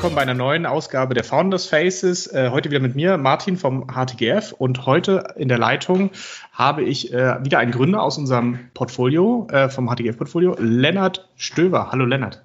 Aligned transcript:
willkommen 0.00 0.16
bei 0.16 0.22
einer 0.22 0.32
neuen 0.32 0.64
Ausgabe 0.64 1.12
der 1.12 1.24
Founders 1.24 1.66
Faces. 1.66 2.26
Äh, 2.32 2.48
heute 2.52 2.70
wieder 2.70 2.80
mit 2.80 2.96
mir, 2.96 3.18
Martin 3.18 3.58
vom 3.58 3.86
HTGF. 3.86 4.52
Und 4.52 4.86
heute 4.86 5.34
in 5.36 5.48
der 5.50 5.58
Leitung 5.58 6.08
habe 6.52 6.82
ich 6.82 7.12
äh, 7.12 7.44
wieder 7.44 7.58
einen 7.58 7.70
Gründer 7.70 8.02
aus 8.02 8.16
unserem 8.16 8.70
Portfolio, 8.72 9.46
äh, 9.50 9.68
vom 9.68 9.94
HTGF-Portfolio, 9.94 10.56
Lennart 10.58 11.28
Stöber. 11.36 11.92
Hallo 11.92 12.06
Lennart. 12.06 12.42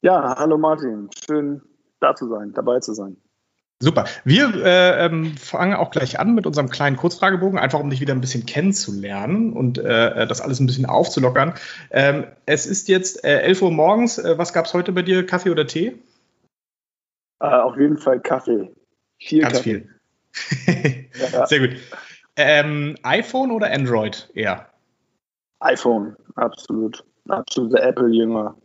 Ja, 0.00 0.36
hallo 0.38 0.56
Martin. 0.56 1.10
Schön 1.26 1.60
da 2.00 2.14
zu 2.14 2.26
sein, 2.30 2.54
dabei 2.54 2.80
zu 2.80 2.94
sein. 2.94 3.18
Super. 3.80 4.06
Wir 4.24 4.64
äh, 4.64 5.04
ähm, 5.04 5.36
fangen 5.36 5.74
auch 5.74 5.90
gleich 5.90 6.18
an 6.18 6.34
mit 6.34 6.46
unserem 6.46 6.70
kleinen 6.70 6.96
Kurzfragebogen, 6.96 7.58
einfach 7.58 7.80
um 7.80 7.90
dich 7.90 8.00
wieder 8.00 8.14
ein 8.14 8.22
bisschen 8.22 8.46
kennenzulernen 8.46 9.52
und 9.52 9.76
äh, 9.76 10.26
das 10.26 10.40
alles 10.40 10.58
ein 10.58 10.64
bisschen 10.64 10.86
aufzulockern. 10.86 11.52
Ähm, 11.90 12.24
es 12.46 12.64
ist 12.64 12.88
jetzt 12.88 13.22
äh, 13.24 13.40
11 13.40 13.60
Uhr 13.60 13.70
morgens. 13.70 14.16
Äh, 14.16 14.38
was 14.38 14.54
gab 14.54 14.64
es 14.64 14.72
heute 14.72 14.92
bei 14.92 15.02
dir? 15.02 15.26
Kaffee 15.26 15.50
oder 15.50 15.66
Tee? 15.66 15.98
Äh, 17.44 17.56
auf 17.56 17.76
jeden 17.76 17.98
Fall 17.98 18.20
Kaffee. 18.20 18.70
Viel 19.18 19.42
Ganz 19.42 19.58
Kaffee. 19.58 19.86
viel. 20.66 21.10
ja. 21.32 21.46
Sehr 21.46 21.60
gut. 21.60 21.76
Ähm, 22.36 22.96
iPhone 23.02 23.50
oder 23.50 23.70
Android 23.70 24.28
eher? 24.34 24.66
iPhone, 25.60 26.16
absolut. 26.34 27.04
Absoluter 27.28 27.82
Apple-Jünger. 27.82 28.56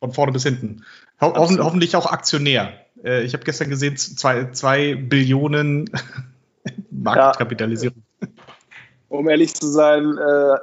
Von 0.00 0.12
vorne 0.12 0.32
bis 0.32 0.42
hinten. 0.42 0.84
Ho 1.20 1.34
hoffen, 1.34 1.62
hoffentlich 1.62 1.96
auch 1.96 2.06
Aktionär. 2.06 2.72
Äh, 3.04 3.22
ich 3.22 3.32
habe 3.32 3.44
gestern 3.44 3.70
gesehen, 3.70 3.96
zwei, 3.96 4.50
zwei 4.50 4.94
Billionen 4.94 5.90
Marktkapitalisierung. 6.90 8.02
Ja. 8.20 8.28
Um 9.08 9.28
ehrlich 9.28 9.54
zu 9.54 9.68
sein, 9.68 10.18
äh, 10.18 10.56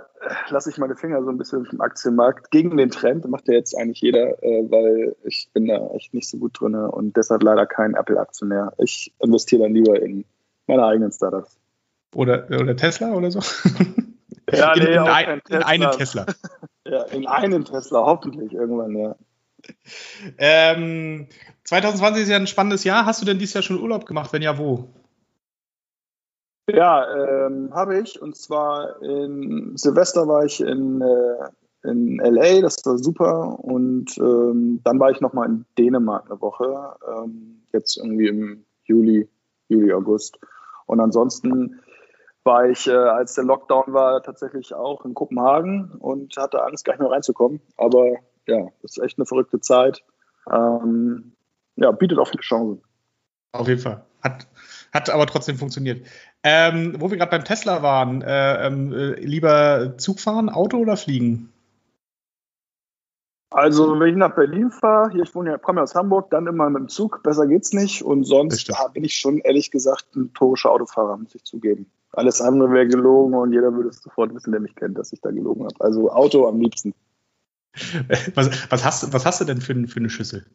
lasse 0.49 0.69
ich 0.69 0.77
meine 0.77 0.95
Finger 0.95 1.23
so 1.23 1.29
ein 1.29 1.37
bisschen 1.37 1.65
vom 1.65 1.81
Aktienmarkt 1.81 2.51
gegen 2.51 2.77
den 2.77 2.91
Trend. 2.91 3.27
Macht 3.27 3.47
ja 3.47 3.53
jetzt 3.55 3.77
eigentlich 3.77 4.01
jeder, 4.01 4.41
äh, 4.43 4.69
weil 4.69 5.15
ich 5.23 5.49
bin 5.53 5.67
da 5.67 5.89
echt 5.95 6.13
nicht 6.13 6.29
so 6.29 6.37
gut 6.37 6.59
drin 6.59 6.75
und 6.75 7.17
deshalb 7.17 7.43
leider 7.43 7.65
kein 7.65 7.95
Apple-Aktionär. 7.95 8.73
Ich 8.77 9.13
investiere 9.19 9.63
dann 9.63 9.73
lieber 9.73 10.01
in 10.01 10.25
meine 10.67 10.85
eigenen 10.85 11.11
Startups. 11.11 11.57
Oder, 12.15 12.47
oder 12.49 12.75
Tesla 12.75 13.13
oder 13.13 13.31
so? 13.31 13.39
Ja, 14.51 14.73
in, 14.73 14.83
nee, 14.83 14.93
in, 14.93 14.99
ein, 14.99 15.41
in 15.49 15.63
einen 15.63 15.91
Tesla. 15.91 16.25
ja, 16.85 17.03
in 17.03 17.27
einen 17.27 17.65
Tesla, 17.65 17.99
hoffentlich 18.05 18.53
irgendwann, 18.53 18.95
ja. 18.95 19.15
Ähm, 20.37 21.27
2020 21.63 22.23
ist 22.23 22.29
ja 22.29 22.35
ein 22.35 22.47
spannendes 22.47 22.83
Jahr. 22.83 23.05
Hast 23.05 23.21
du 23.21 23.25
denn 23.25 23.39
dieses 23.39 23.53
Jahr 23.53 23.63
schon 23.63 23.79
Urlaub 23.79 24.05
gemacht? 24.05 24.33
Wenn 24.33 24.41
ja, 24.41 24.57
wo? 24.57 24.89
Ja, 26.67 27.45
ähm, 27.45 27.73
habe 27.73 27.99
ich. 27.99 28.21
Und 28.21 28.35
zwar 28.35 29.01
in 29.01 29.75
Silvester 29.75 30.27
war 30.27 30.45
ich 30.45 30.61
in, 30.61 31.01
äh, 31.01 31.89
in 31.89 32.17
LA, 32.17 32.61
das 32.61 32.77
war 32.85 32.97
super. 32.97 33.59
Und 33.59 34.17
ähm, 34.17 34.79
dann 34.83 34.99
war 34.99 35.11
ich 35.11 35.19
nochmal 35.19 35.49
in 35.49 35.65
Dänemark 35.77 36.29
eine 36.29 36.39
Woche. 36.39 36.95
Ähm, 37.07 37.63
jetzt 37.73 37.97
irgendwie 37.97 38.27
im 38.27 38.65
Juli, 38.85 39.27
Juli, 39.67 39.91
August. 39.93 40.39
Und 40.85 40.99
ansonsten 40.99 41.81
war 42.43 42.69
ich, 42.69 42.87
äh, 42.87 42.91
als 42.91 43.35
der 43.35 43.43
Lockdown 43.43 43.93
war, 43.93 44.21
tatsächlich 44.21 44.73
auch 44.73 45.05
in 45.05 45.13
Kopenhagen 45.13 45.91
und 45.99 46.35
hatte 46.37 46.63
Angst, 46.63 46.85
gar 46.85 46.93
nicht 46.93 47.01
mehr 47.01 47.11
reinzukommen. 47.11 47.61
Aber 47.77 48.17
ja, 48.47 48.67
das 48.81 48.97
ist 48.97 49.03
echt 49.03 49.17
eine 49.17 49.25
verrückte 49.25 49.59
Zeit. 49.59 50.03
Ähm, 50.51 51.33
ja, 51.75 51.91
bietet 51.91 52.19
auch 52.19 52.27
viele 52.27 52.41
Chancen. 52.41 52.81
Auf 53.53 53.67
jeden 53.67 53.81
Fall. 53.81 54.05
Hat, 54.21 54.47
hat 54.93 55.09
aber 55.09 55.25
trotzdem 55.25 55.57
funktioniert. 55.57 56.05
Ähm, 56.43 56.95
wo 56.99 57.09
wir 57.09 57.17
gerade 57.17 57.31
beim 57.31 57.43
Tesla 57.43 57.81
waren, 57.81 58.21
äh, 58.21 58.67
äh, 58.67 59.25
lieber 59.25 59.97
Zug 59.97 60.19
fahren, 60.19 60.49
Auto 60.49 60.77
oder 60.77 60.97
fliegen? 60.97 61.49
Also, 63.49 63.99
wenn 63.99 64.09
ich 64.09 64.15
nach 64.15 64.35
Berlin 64.35 64.71
fahre, 64.71 65.11
hier, 65.11 65.23
ich 65.23 65.35
wohne 65.35 65.51
ja, 65.51 65.57
komme 65.59 65.79
ja 65.79 65.83
aus 65.83 65.93
Hamburg, 65.93 66.31
dann 66.31 66.47
immer 66.47 66.69
mit 66.71 66.79
dem 66.79 66.89
Zug, 66.89 67.21
besser 67.21 67.45
geht's 67.45 67.71
nicht. 67.71 68.03
Und 68.03 68.23
sonst 68.23 68.71
bin 68.93 69.03
ich 69.03 69.15
schon 69.15 69.37
ehrlich 69.37 69.69
gesagt 69.69 70.15
ein 70.15 70.33
torischer 70.33 70.71
Autofahrer, 70.71 71.17
muss 71.17 71.35
ich 71.35 71.43
zugeben. 71.43 71.85
Alles 72.11 72.41
andere 72.41 72.71
wäre 72.71 72.87
gelogen 72.87 73.35
und 73.35 73.53
jeder 73.53 73.73
würde 73.73 73.89
es 73.89 74.01
sofort 74.01 74.33
wissen, 74.33 74.51
der 74.51 74.59
mich 74.59 74.75
kennt, 74.75 74.97
dass 74.97 75.13
ich 75.13 75.21
da 75.21 75.29
gelogen 75.29 75.65
habe. 75.65 75.75
Also 75.79 76.11
Auto 76.11 76.47
am 76.47 76.59
liebsten. 76.59 76.93
Was, 78.35 78.71
was, 78.71 78.85
hast, 78.85 79.13
was 79.13 79.25
hast 79.25 79.41
du 79.41 79.45
denn 79.45 79.59
für, 79.59 79.73
für 79.87 79.97
eine 79.97 80.11
Schüssel? 80.11 80.45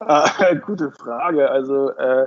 Ah, 0.00 0.28
gute 0.66 0.90
Frage. 0.90 1.48
Also, 1.48 1.90
äh, 1.90 2.26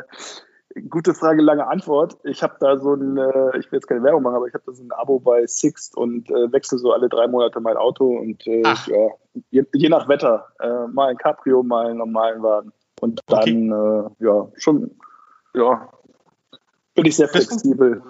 gute 0.81 1.13
Frage, 1.13 1.41
lange 1.41 1.67
Antwort. 1.67 2.17
Ich 2.23 2.43
habe 2.43 2.55
da 2.59 2.77
so 2.77 2.93
ein, 2.93 3.17
äh, 3.17 3.57
ich 3.57 3.71
will 3.71 3.77
jetzt 3.77 3.87
keine 3.87 4.03
Werbung 4.03 4.23
machen, 4.23 4.35
aber 4.35 4.47
ich 4.47 4.53
habe 4.53 4.63
da 4.65 4.73
so 4.73 4.83
ein 4.83 4.91
Abo 4.91 5.19
bei 5.19 5.45
Sixt 5.45 5.95
und 5.97 6.29
äh, 6.29 6.51
wechsle 6.51 6.77
so 6.77 6.93
alle 6.93 7.09
drei 7.09 7.27
Monate 7.27 7.59
mein 7.59 7.77
Auto 7.77 8.05
und 8.05 8.45
äh, 8.47 8.61
ja, 8.61 9.09
je, 9.51 9.63
je, 9.73 9.89
nach 9.89 10.07
Wetter. 10.07 10.47
Äh, 10.59 10.87
mal 10.87 11.09
ein 11.09 11.17
Cabrio, 11.17 11.63
mal 11.63 11.87
einen 11.87 11.97
normalen 11.97 12.41
Wagen. 12.41 12.71
Und 13.01 13.21
dann, 13.27 13.71
okay. 13.71 14.11
Äh, 14.19 14.25
ja, 14.25 14.47
schon, 14.55 14.91
ja, 15.53 15.89
bin 16.95 17.05
ich 17.05 17.15
sehr 17.15 17.29
flexibel. 17.29 18.01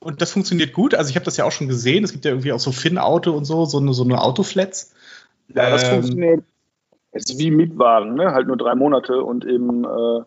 Und 0.00 0.22
das 0.22 0.32
funktioniert 0.32 0.72
gut. 0.72 0.94
Also 0.94 1.10
ich 1.10 1.16
habe 1.16 1.24
das 1.24 1.36
ja 1.36 1.44
auch 1.44 1.52
schon 1.52 1.68
gesehen. 1.68 2.04
Es 2.04 2.12
gibt 2.12 2.24
ja 2.24 2.30
irgendwie 2.30 2.52
auch 2.52 2.60
so 2.60 2.72
Finn-Auto 2.72 3.32
und 3.32 3.44
so, 3.44 3.64
so 3.64 3.78
eine, 3.78 3.92
so 3.94 4.04
eine 4.04 4.20
Autoflats. 4.20 4.94
Ja, 5.48 5.70
das 5.70 5.84
ähm, 5.84 5.90
funktioniert. 5.90 6.44
Es 7.10 7.30
ist 7.30 7.38
wie 7.38 7.50
Mietwagen, 7.50 8.14
ne? 8.14 8.32
halt 8.32 8.46
nur 8.46 8.56
drei 8.56 8.74
Monate 8.74 9.22
und 9.22 9.44
eben 9.46 9.84
äh, 9.84 10.20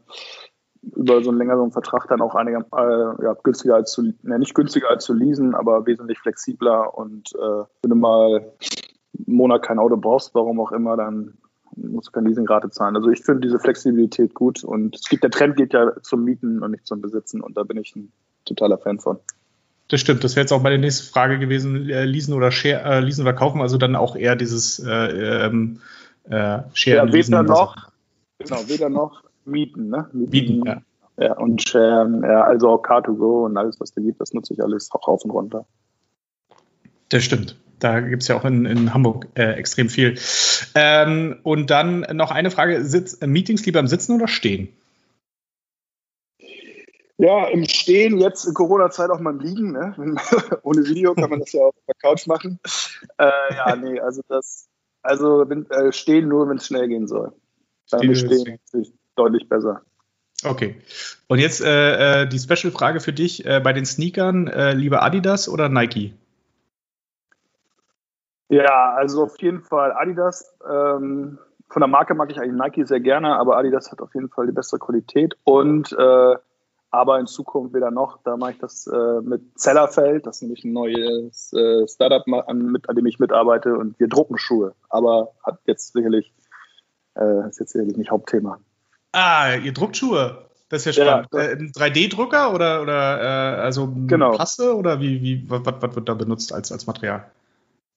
über 0.81 1.23
so 1.23 1.29
einen 1.29 1.37
längeren 1.37 1.71
Vertrag 1.71 2.07
dann 2.07 2.21
auch 2.21 2.35
einiger, 2.35 2.65
äh, 2.75 3.23
ja, 3.23 3.35
günstiger 3.43 3.75
als 3.75 3.91
zu, 3.91 4.13
ne, 4.23 4.39
nicht 4.39 4.55
günstiger 4.55 4.89
als 4.89 5.05
zu 5.05 5.13
leasen, 5.13 5.53
aber 5.53 5.85
wesentlich 5.85 6.19
flexibler. 6.19 6.97
Und 6.97 7.33
äh, 7.35 7.63
wenn 7.83 7.89
du 7.89 7.95
mal 7.95 8.35
einen 8.37 9.35
Monat 9.35 9.63
kein 9.63 9.79
Auto 9.79 9.97
brauchst, 9.97 10.33
warum 10.33 10.59
auch 10.59 10.71
immer, 10.71 10.97
dann 10.97 11.35
musst 11.75 12.07
du 12.07 12.11
keine 12.11 12.29
Leasingrate 12.29 12.69
zahlen. 12.69 12.95
Also 12.95 13.09
ich 13.09 13.23
finde 13.23 13.41
diese 13.41 13.59
Flexibilität 13.59 14.33
gut 14.33 14.63
und 14.63 14.95
es 14.95 15.07
gibt 15.07 15.23
der 15.23 15.31
Trend 15.31 15.55
geht 15.55 15.73
ja 15.73 15.91
zum 16.01 16.23
Mieten 16.23 16.61
und 16.61 16.71
nicht 16.71 16.87
zum 16.87 17.01
Besitzen 17.01 17.41
und 17.41 17.57
da 17.57 17.63
bin 17.63 17.77
ich 17.77 17.95
ein 17.95 18.11
totaler 18.45 18.77
Fan 18.77 18.99
von. 18.99 19.19
Das 19.87 19.99
stimmt, 19.99 20.23
das 20.23 20.35
wäre 20.35 20.43
jetzt 20.43 20.51
auch 20.51 20.61
meine 20.61 20.77
nächste 20.77 21.11
Frage 21.11 21.37
gewesen, 21.37 21.89
äh, 21.89 22.05
leasen 22.05 22.33
oder 22.33 22.51
share, 22.51 22.83
äh, 22.83 22.99
leasen 23.01 23.23
oder 23.23 23.33
kaufen, 23.33 23.61
also 23.61 23.77
dann 23.77 23.95
auch 23.95 24.15
eher 24.15 24.35
dieses 24.35 24.79
äh, 24.79 25.45
ähm, 25.45 25.81
äh, 26.25 26.59
Share. 26.73 26.97
Ja, 26.97 27.13
weder 27.13 27.43
noch, 27.43 27.89
genau, 28.39 28.67
weder 28.67 28.89
noch 28.89 29.23
mieten, 29.51 29.89
ne? 29.89 30.09
Mieten, 30.13 30.31
mieten 30.31 30.65
ja. 30.65 30.81
ja. 31.17 31.37
Und 31.37 31.67
sharen, 31.67 32.23
ja, 32.23 32.43
also 32.43 32.69
auch 32.69 32.83
Car2Go 32.83 33.45
und 33.45 33.57
alles, 33.57 33.79
was 33.79 33.93
da 33.93 34.01
gibt, 34.01 34.21
das 34.21 34.33
nutze 34.33 34.53
ich 34.53 34.63
alles 34.63 34.89
auch 34.91 35.07
rauf 35.07 35.23
und 35.23 35.31
runter. 35.31 35.65
Das 37.09 37.23
stimmt. 37.23 37.57
Da 37.79 37.99
gibt 37.99 38.21
es 38.21 38.27
ja 38.27 38.37
auch 38.37 38.45
in, 38.45 38.65
in 38.65 38.93
Hamburg 38.93 39.27
äh, 39.35 39.53
extrem 39.53 39.89
viel. 39.89 40.17
Ähm, 40.75 41.39
und 41.43 41.69
dann 41.71 42.01
noch 42.13 42.31
eine 42.31 42.51
Frage: 42.51 42.85
Sitz, 42.85 43.19
Meetings 43.21 43.65
lieber 43.65 43.79
im 43.79 43.87
Sitzen 43.87 44.15
oder 44.15 44.27
Stehen? 44.27 44.69
Ja, 47.17 47.47
im 47.47 47.65
Stehen, 47.65 48.17
jetzt 48.17 48.45
in 48.45 48.55
Corona-Zeit 48.55 49.11
auch 49.11 49.19
mal 49.19 49.31
im 49.31 49.39
Liegen. 49.39 49.73
Ne? 49.73 49.93
Ohne 50.63 50.85
Video 50.85 51.13
kann 51.13 51.29
man 51.29 51.39
das 51.39 51.51
ja 51.53 51.61
auch 51.61 51.67
auf 51.67 51.85
der 51.87 51.95
Couch 52.01 52.25
machen. 52.25 52.59
Äh, 53.19 53.29
ja, 53.55 53.75
nee, 53.75 53.99
also 53.99 54.21
das, 54.27 54.67
also 55.03 55.47
wenn, 55.47 55.69
äh, 55.69 55.91
stehen 55.91 56.27
nur, 56.27 56.49
wenn 56.49 56.57
es 56.57 56.65
schnell 56.65 56.87
gehen 56.87 57.07
soll. 57.07 57.31
Dann 57.91 58.15
stehen 58.15 58.59
natürlich 58.65 58.93
deutlich 59.15 59.47
besser. 59.49 59.81
Okay. 60.43 60.81
Und 61.27 61.39
jetzt 61.39 61.61
äh, 61.61 62.23
äh, 62.23 62.27
die 62.27 62.39
Special-Frage 62.39 62.99
für 62.99 63.13
dich: 63.13 63.45
äh, 63.45 63.61
Bei 63.63 63.73
den 63.73 63.85
Sneakern, 63.85 64.47
äh, 64.47 64.73
lieber 64.73 65.03
Adidas 65.03 65.47
oder 65.47 65.69
Nike? 65.69 66.13
Ja, 68.49 68.95
also 68.95 69.23
auf 69.23 69.39
jeden 69.41 69.61
Fall 69.61 69.93
Adidas. 69.93 70.53
Ähm, 70.69 71.37
von 71.69 71.79
der 71.79 71.87
Marke 71.87 72.15
mag 72.15 72.29
ich 72.31 72.39
eigentlich 72.39 72.59
Nike 72.59 72.85
sehr 72.85 72.99
gerne, 72.99 73.37
aber 73.37 73.57
Adidas 73.57 73.91
hat 73.91 74.01
auf 74.01 74.13
jeden 74.13 74.29
Fall 74.29 74.47
die 74.47 74.51
bessere 74.51 74.79
Qualität 74.79 75.37
und 75.45 75.93
äh, 75.93 76.35
aber 76.93 77.19
in 77.19 77.27
Zukunft 77.27 77.73
wieder 77.73 77.89
noch, 77.89 78.21
da 78.23 78.35
mache 78.35 78.51
ich 78.51 78.57
das 78.59 78.85
äh, 78.85 79.21
mit 79.21 79.57
Zellerfeld, 79.57 80.27
das 80.27 80.37
ist 80.37 80.41
nämlich 80.41 80.65
ein 80.65 80.73
neues 80.73 81.53
äh, 81.53 81.87
Startup, 81.87 82.21
an, 82.47 82.65
mit, 82.65 82.89
an 82.89 82.97
dem 82.97 83.05
ich 83.05 83.17
mitarbeite 83.17 83.77
und 83.77 83.97
wir 83.97 84.09
drucken 84.09 84.37
Schuhe. 84.37 84.75
Aber 84.89 85.31
hat 85.41 85.59
jetzt 85.65 85.93
sicherlich, 85.93 86.33
äh, 87.15 87.47
ist 87.47 87.61
jetzt 87.61 87.71
sicherlich 87.71 87.95
nicht 87.95 88.11
Hauptthema. 88.11 88.59
Ah, 89.11 89.55
ihr 89.55 89.73
druckt 89.73 89.97
Schuhe. 89.97 90.45
Das 90.69 90.85
ist 90.85 90.95
ja 90.97 91.03
spannend. 91.05 91.27
Ja, 91.33 91.39
äh, 91.39 91.51
ein 91.53 91.71
3D-Drucker 91.71 92.53
oder, 92.53 92.81
oder 92.81 93.21
äh, 93.21 93.61
also 93.61 93.93
genau. 94.07 94.31
Paste 94.37 94.75
oder 94.75 95.01
wie, 95.01 95.21
wie, 95.21 95.49
was, 95.49 95.61
was 95.65 95.95
wird 95.95 96.07
da 96.07 96.13
benutzt 96.13 96.53
als, 96.53 96.71
als 96.71 96.87
Material? 96.87 97.29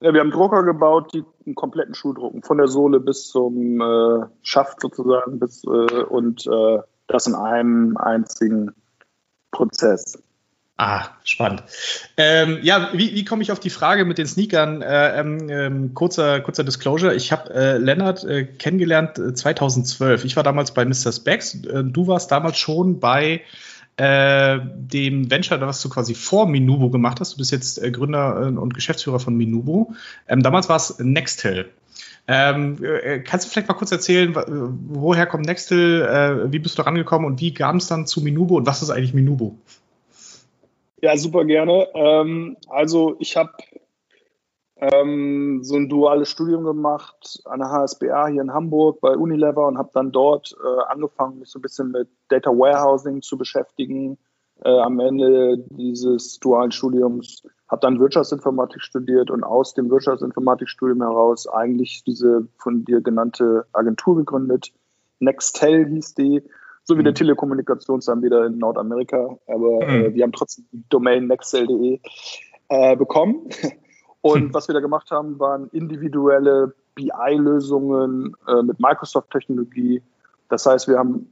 Ja, 0.01 0.13
wir 0.13 0.21
haben 0.21 0.33
Drucker 0.33 0.65
gebaut, 0.65 1.15
die 1.15 1.25
einen 1.47 1.55
kompletten 1.55 1.95
Schuh 1.95 2.13
drucken, 2.13 2.43
von 2.43 2.59
der 2.59 2.67
Sohle 2.67 2.99
bis 2.99 3.29
zum 3.29 3.81
äh, 3.81 4.27
Schaft 4.43 4.81
sozusagen 4.81 5.39
bis, 5.39 5.63
äh, 5.65 5.69
und 5.69 6.47
äh, 6.47 6.79
das 7.07 7.29
in 7.29 7.35
einem 7.37 7.97
einzigen 7.97 8.73
Prozess. 9.53 10.21
Ah, 10.77 11.05
spannend. 11.23 11.63
Ähm, 12.17 12.59
ja, 12.63 12.91
wie, 12.93 13.15
wie 13.15 13.25
komme 13.25 13.45
ich 13.45 13.53
auf 13.53 13.61
die 13.61 13.71
Frage 13.71 14.05
mit 14.05 14.19
den 14.19 14.27
Sneakern? 14.27 14.83
Äh, 14.83 15.21
ähm, 15.21 15.49
ähm, 15.49 15.95
kurzer, 15.95 16.41
kurzer 16.41 16.65
Disclosure. 16.65 17.15
Ich 17.15 17.31
habe 17.31 17.55
äh, 17.55 17.79
Lennart 17.79 18.25
äh, 18.25 18.45
kennengelernt 18.45 19.17
2012. 19.17 20.25
Äh, 20.25 20.27
ich 20.27 20.35
war 20.35 20.43
damals 20.43 20.75
bei 20.75 20.85
Mr. 20.85 21.13
Specs. 21.13 21.55
Äh, 21.65 21.85
du 21.85 22.09
warst 22.09 22.33
damals 22.33 22.59
schon 22.59 22.99
bei 22.99 23.43
äh, 23.99 24.59
dem 24.75 25.31
Venture, 25.31 25.61
was 25.61 25.81
du 25.81 25.89
quasi 25.89 26.17
vor 26.17 26.49
Minubo 26.49 26.91
gemacht 26.91 27.21
hast. 27.21 27.35
Du 27.35 27.37
bist 27.37 27.53
jetzt 27.53 27.81
Gründer 27.93 28.37
und 28.61 28.75
Geschäftsführer 28.75 29.21
von 29.21 29.37
Minubo. 29.37 29.95
Ähm, 30.27 30.43
damals 30.43 30.69
war 30.69 30.77
es 30.77 30.99
Nextel. 30.99 31.71
Ähm, 32.27 32.83
äh, 32.83 33.21
kannst 33.21 33.47
du 33.47 33.51
vielleicht 33.51 33.69
mal 33.69 33.75
kurz 33.75 33.93
erzählen, 33.93 34.35
woher 34.89 35.27
kommt 35.27 35.47
Nextel, 35.47 36.03
äh, 36.03 36.53
wie 36.53 36.59
bist 36.59 36.77
du 36.77 36.83
da 36.83 36.87
rangekommen 36.87 37.27
und 37.27 37.41
wie 37.41 37.55
kam 37.55 37.77
es 37.77 37.87
dann 37.87 38.09
zu 38.09 38.23
Minubo 38.23 38.57
und 38.57 38.67
was 38.67 38.83
ist 38.83 38.91
eigentlich 38.91 39.15
Minubo? 39.15 39.57
Ja, 41.05 41.19
super 41.19 41.45
gerne. 41.45 41.87
Ähm, 41.93 42.57
also 42.67 43.17
ich 43.19 43.37
habe 43.37 43.53
ähm, 44.77 45.63
so 45.63 45.77
ein 45.77 45.91
duales 45.91 46.31
Studium 46.31 46.65
gemacht 46.65 47.43
an 47.45 47.59
der 47.59 47.69
HSBA 47.69 48.29
hier 48.29 48.41
in 48.41 48.55
Hamburg 48.55 49.03
bei 49.03 49.15
Unilever 49.15 49.67
und 49.67 49.77
habe 49.77 49.91
dann 49.93 50.13
dort 50.13 50.57
äh, 50.65 50.83
angefangen, 50.91 51.41
mich 51.41 51.51
so 51.51 51.59
ein 51.59 51.63
bisschen 51.63 51.91
mit 51.91 52.09
Data 52.29 52.49
Warehousing 52.49 53.21
zu 53.21 53.37
beschäftigen. 53.37 54.17
Äh, 54.65 54.71
am 54.71 54.99
Ende 54.99 55.59
dieses 55.59 56.41
dualen 56.41 56.73
Studiums 56.73 57.43
habe 57.69 57.81
dann 57.83 58.01
Wirtschaftsinformatik 58.01 58.81
studiert 58.81 59.31
und 59.31 59.45
aus 59.45 59.75
dem 59.75 59.91
Wirtschaftsinformatikstudium 59.91 61.03
heraus 61.03 61.47
eigentlich 61.47 62.03
diese 62.05 62.49
von 62.57 62.87
dir 62.87 63.03
genannte 63.03 63.67
Agentur 63.75 64.17
gegründet. 64.17 64.73
Nextel 65.19 65.87
hieß 65.87 66.15
die 66.15 66.43
so 66.85 66.97
wie 66.99 67.03
der 67.03 67.13
mhm. 67.13 67.17
Telekommunikationsanbieter 67.17 68.47
in 68.47 68.59
Nordamerika. 68.59 69.39
Aber 69.47 69.83
äh, 69.83 70.09
mhm. 70.09 70.15
wir 70.15 70.23
haben 70.23 70.33
trotzdem 70.33 70.67
die 70.73 70.85
Domain 70.91 71.27
nextel.de 71.27 72.01
äh, 72.69 72.97
bekommen. 72.97 73.49
Und 74.21 74.45
mhm. 74.45 74.55
was 74.55 74.69
wir 74.69 74.75
da 74.75 74.81
gemacht 74.81 75.11
haben, 75.11 75.39
waren 75.39 75.69
individuelle 75.73 76.75
BI-Lösungen 76.95 78.35
äh, 78.47 78.63
mit 78.63 78.81
Microsoft-Technologie. 78.81 80.03
Das 80.49 80.65
heißt, 80.65 80.89
wir 80.89 80.99
haben 80.99 81.31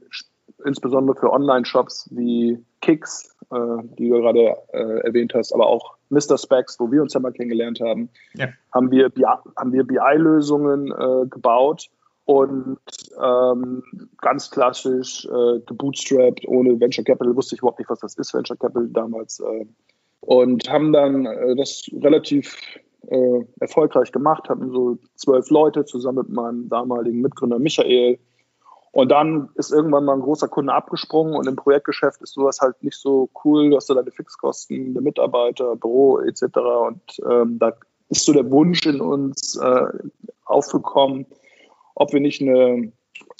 insbesondere 0.65 1.15
für 1.17 1.31
Online-Shops 1.31 2.09
wie 2.11 2.63
Kicks, 2.81 3.35
äh, 3.51 3.57
die 3.97 4.09
du 4.09 4.21
gerade 4.21 4.57
äh, 4.73 4.99
erwähnt 5.05 5.33
hast, 5.35 5.53
aber 5.53 5.67
auch 5.67 5.95
Mr. 6.09 6.37
Specs, 6.37 6.79
wo 6.79 6.91
wir 6.91 7.01
uns 7.01 7.13
ja 7.13 7.19
mal 7.19 7.31
kennengelernt 7.31 7.79
haben, 7.79 8.09
ja. 8.35 8.49
haben 8.73 8.91
wir, 8.91 9.09
BI-Lösungen 9.09 10.91
äh, 10.91 11.27
gebaut 11.27 11.89
und 12.25 12.79
ähm, 13.21 13.83
ganz 14.21 14.49
klassisch 14.49 15.25
äh, 15.25 15.59
gebootstrapped, 15.65 16.47
ohne 16.47 16.79
Venture 16.79 17.03
Capital, 17.03 17.35
wusste 17.35 17.55
ich 17.55 17.61
überhaupt 17.61 17.79
nicht, 17.79 17.89
was 17.89 17.99
das 17.99 18.15
ist, 18.15 18.33
Venture 18.33 18.57
Capital 18.57 18.87
damals. 18.89 19.39
Äh, 19.39 19.65
und 20.21 20.69
haben 20.69 20.93
dann 20.93 21.25
äh, 21.25 21.55
das 21.55 21.89
relativ 22.01 22.55
äh, 23.07 23.45
erfolgreich 23.59 24.11
gemacht, 24.11 24.47
hatten 24.47 24.71
so 24.71 24.97
zwölf 25.15 25.49
Leute 25.49 25.83
zusammen 25.83 26.19
mit 26.19 26.29
meinem 26.29 26.69
damaligen 26.69 27.21
Mitgründer 27.21 27.59
Michael. 27.59 28.19
Und 28.93 29.09
dann 29.09 29.49
ist 29.55 29.71
irgendwann 29.71 30.05
mal 30.05 30.13
ein 30.13 30.21
großer 30.21 30.47
Kunde 30.47 30.73
abgesprungen 30.73 31.35
und 31.35 31.47
im 31.47 31.55
Projektgeschäft 31.55 32.21
ist 32.21 32.35
sowas 32.35 32.59
halt 32.61 32.81
nicht 32.83 32.95
so 32.95 33.29
cool. 33.43 33.69
Du 33.69 33.75
hast 33.75 33.89
da 33.89 33.95
deine 33.95 34.11
Fixkosten, 34.11 34.93
der 34.93 35.01
Mitarbeiter, 35.01 35.75
Büro 35.75 36.19
etc. 36.19 36.43
Und 36.87 37.01
ähm, 37.29 37.57
da 37.59 37.73
ist 38.09 38.23
so 38.23 38.33
der 38.33 38.49
Wunsch 38.51 38.85
in 38.85 39.01
uns 39.01 39.57
äh, 39.57 39.87
aufgekommen, 40.45 41.25
ob 41.95 42.13
wir 42.13 42.19
nicht 42.19 42.41
eine, 42.41 42.91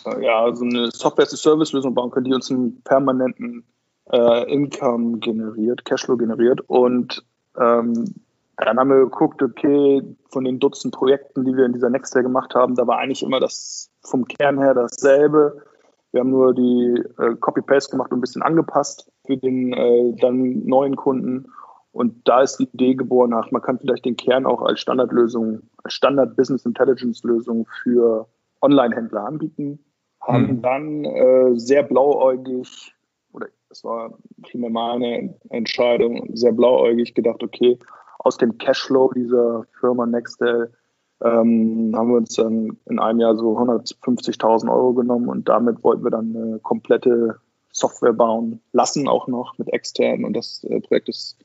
äh, 0.05 0.25
ja, 0.25 0.53
so 0.53 0.65
eine 0.65 0.91
Software-as-a-Service-Lösung 0.91 1.93
bauen 1.93 2.11
können, 2.11 2.25
die 2.25 2.33
uns 2.33 2.51
einen 2.51 2.81
permanenten 2.83 3.63
äh, 4.11 4.51
Income 4.51 5.19
generiert, 5.19 5.85
Cashflow 5.85 6.17
generiert. 6.17 6.61
Und 6.67 7.23
ähm, 7.59 8.13
dann 8.57 8.77
haben 8.77 8.89
wir 8.89 8.99
geguckt, 8.99 9.41
okay, 9.41 10.01
von 10.29 10.43
den 10.43 10.59
Dutzend 10.59 10.93
Projekten, 10.93 11.45
die 11.45 11.55
wir 11.55 11.65
in 11.65 11.73
dieser 11.73 11.89
Nextel 11.89 12.23
gemacht 12.23 12.53
haben, 12.55 12.75
da 12.75 12.85
war 12.87 12.99
eigentlich 12.99 13.23
immer 13.23 13.39
das 13.39 13.89
vom 14.01 14.25
Kern 14.25 14.59
her 14.59 14.73
dasselbe. 14.73 15.63
Wir 16.11 16.19
haben 16.19 16.29
nur 16.29 16.53
die 16.53 17.03
äh, 17.17 17.35
Copy-Paste 17.39 17.91
gemacht 17.91 18.11
und 18.11 18.19
ein 18.19 18.21
bisschen 18.21 18.43
angepasst 18.43 19.11
für 19.25 19.37
den 19.37 19.73
äh, 19.73 20.15
dann 20.19 20.65
neuen 20.65 20.95
Kunden. 20.95 21.47
Und 21.91 22.27
da 22.27 22.41
ist 22.41 22.57
die 22.57 22.69
Idee 22.73 22.95
geboren, 22.95 23.33
ach, 23.33 23.51
man 23.51 23.61
kann 23.61 23.79
vielleicht 23.79 24.05
den 24.05 24.17
Kern 24.17 24.45
auch 24.45 24.61
als 24.61 24.79
Standardlösung, 24.79 25.61
als 25.83 25.93
Standard-Business 25.93 26.65
Intelligence-Lösung 26.65 27.67
für 27.83 28.27
Online-Händler 28.63 29.25
anbieten, 29.25 29.79
haben 30.21 30.47
hm. 30.47 30.61
dann 30.61 31.05
äh, 31.05 31.51
sehr 31.55 31.83
blauäugig, 31.83 32.95
oder 33.33 33.47
das 33.69 33.83
war 33.83 34.17
primär 34.41 34.69
meine 34.69 35.35
Entscheidung, 35.49 36.29
sehr 36.33 36.53
blauäugig 36.53 37.13
gedacht, 37.13 37.43
okay, 37.43 37.77
aus 38.19 38.37
dem 38.37 38.57
Cashflow 38.57 39.11
dieser 39.13 39.65
Firma 39.79 40.05
Nextel 40.05 40.73
ähm, 41.21 41.93
haben 41.95 42.09
wir 42.09 42.17
uns 42.17 42.35
dann 42.35 42.77
in 42.85 42.99
einem 42.99 43.19
Jahr 43.19 43.35
so 43.35 43.57
150.000 43.57 44.71
Euro 44.71 44.93
genommen 44.93 45.27
und 45.27 45.47
damit 45.49 45.83
wollten 45.83 46.03
wir 46.03 46.11
dann 46.11 46.35
eine 46.35 46.59
komplette 46.59 47.39
Software 47.71 48.13
bauen 48.13 48.61
lassen, 48.71 49.07
auch 49.07 49.27
noch 49.27 49.57
mit 49.57 49.71
externen 49.73 50.25
und 50.25 50.33
das 50.33 50.63
äh, 50.65 50.79
Projekt 50.79 51.09
ist 51.09 51.37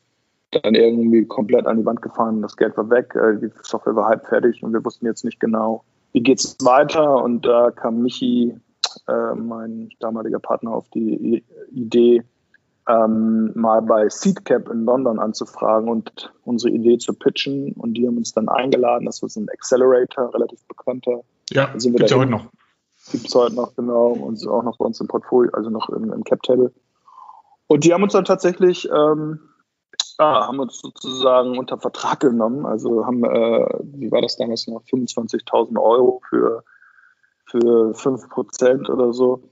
dann 0.51 0.75
irgendwie 0.75 1.27
komplett 1.27 1.67
an 1.67 1.79
die 1.79 1.85
Wand 1.85 2.01
gefahren. 2.01 2.43
Das 2.43 2.57
Geld 2.57 2.77
war 2.77 2.89
weg, 2.91 3.15
äh, 3.15 3.39
die 3.39 3.51
Software 3.63 3.97
war 3.97 4.07
halb 4.07 4.27
fertig 4.27 4.63
und 4.63 4.73
wir 4.73 4.85
wussten 4.85 5.07
jetzt 5.07 5.25
nicht 5.25 5.41
genau, 5.41 5.85
wie 6.13 6.23
geht 6.23 6.41
es 6.41 6.57
weiter? 6.63 7.23
Und 7.23 7.45
da 7.47 7.71
kam 7.71 8.03
Michi, 8.03 8.59
äh, 9.07 9.35
mein 9.35 9.91
damaliger 10.01 10.39
Partner, 10.39 10.73
auf 10.73 10.89
die 10.91 11.45
Idee, 11.73 12.23
ähm, 12.89 13.53
mal 13.55 13.83
bei 13.83 14.09
Seedcap 14.09 14.69
in 14.71 14.85
London 14.85 15.19
anzufragen 15.19 15.91
und 15.91 16.33
unsere 16.45 16.73
Idee 16.73 16.97
zu 16.99 17.13
pitchen. 17.13 17.73
Und 17.73 17.95
die 17.95 18.07
haben 18.07 18.17
uns 18.17 18.33
dann 18.33 18.49
eingeladen. 18.49 19.05
Das 19.05 19.21
war 19.23 19.29
so 19.29 19.41
ein 19.41 19.49
Accelerator, 19.51 20.33
relativ 20.33 20.67
bekannter. 20.67 21.21
Ja, 21.51 21.67
gibt 21.67 22.01
es 22.03 22.11
ja 22.11 22.17
heute 22.17 22.31
noch. 22.31 22.47
Gibt 23.13 23.29
es 23.29 23.35
heute 23.35 23.55
noch, 23.55 23.75
genau. 23.77 24.09
Und 24.09 24.47
auch 24.47 24.63
noch 24.63 24.79
bei 24.79 24.87
uns 24.87 25.01
im 25.01 25.07
Portfolio, 25.07 25.51
also 25.53 25.71
noch 25.71 25.89
im, 25.91 26.13
im 26.13 26.25
Cap-Table. 26.25 26.73
Und 27.67 27.85
die 27.85 27.93
haben 27.93 28.03
uns 28.03 28.15
dann 28.15 28.25
tatsächlich 28.25 28.89
ähm, 28.91 29.41
ja, 30.19 30.47
haben 30.47 30.59
uns 30.59 30.81
sozusagen 30.81 31.59
unter 31.59 31.79
Vertrag 31.79 32.21
genommen. 32.21 32.67
Also 32.67 33.07
haben, 33.07 33.25
äh, 33.25 33.67
wie 33.83 34.11
war 34.11 34.23
das 34.23 34.37
damals 34.37 34.67
noch, 34.67 34.83
25.000 34.85 35.81
Euro 35.81 36.21
für, 36.29 36.65
für 37.47 37.93
5% 37.95 38.91
oder 38.91 39.13
so. 39.13 39.43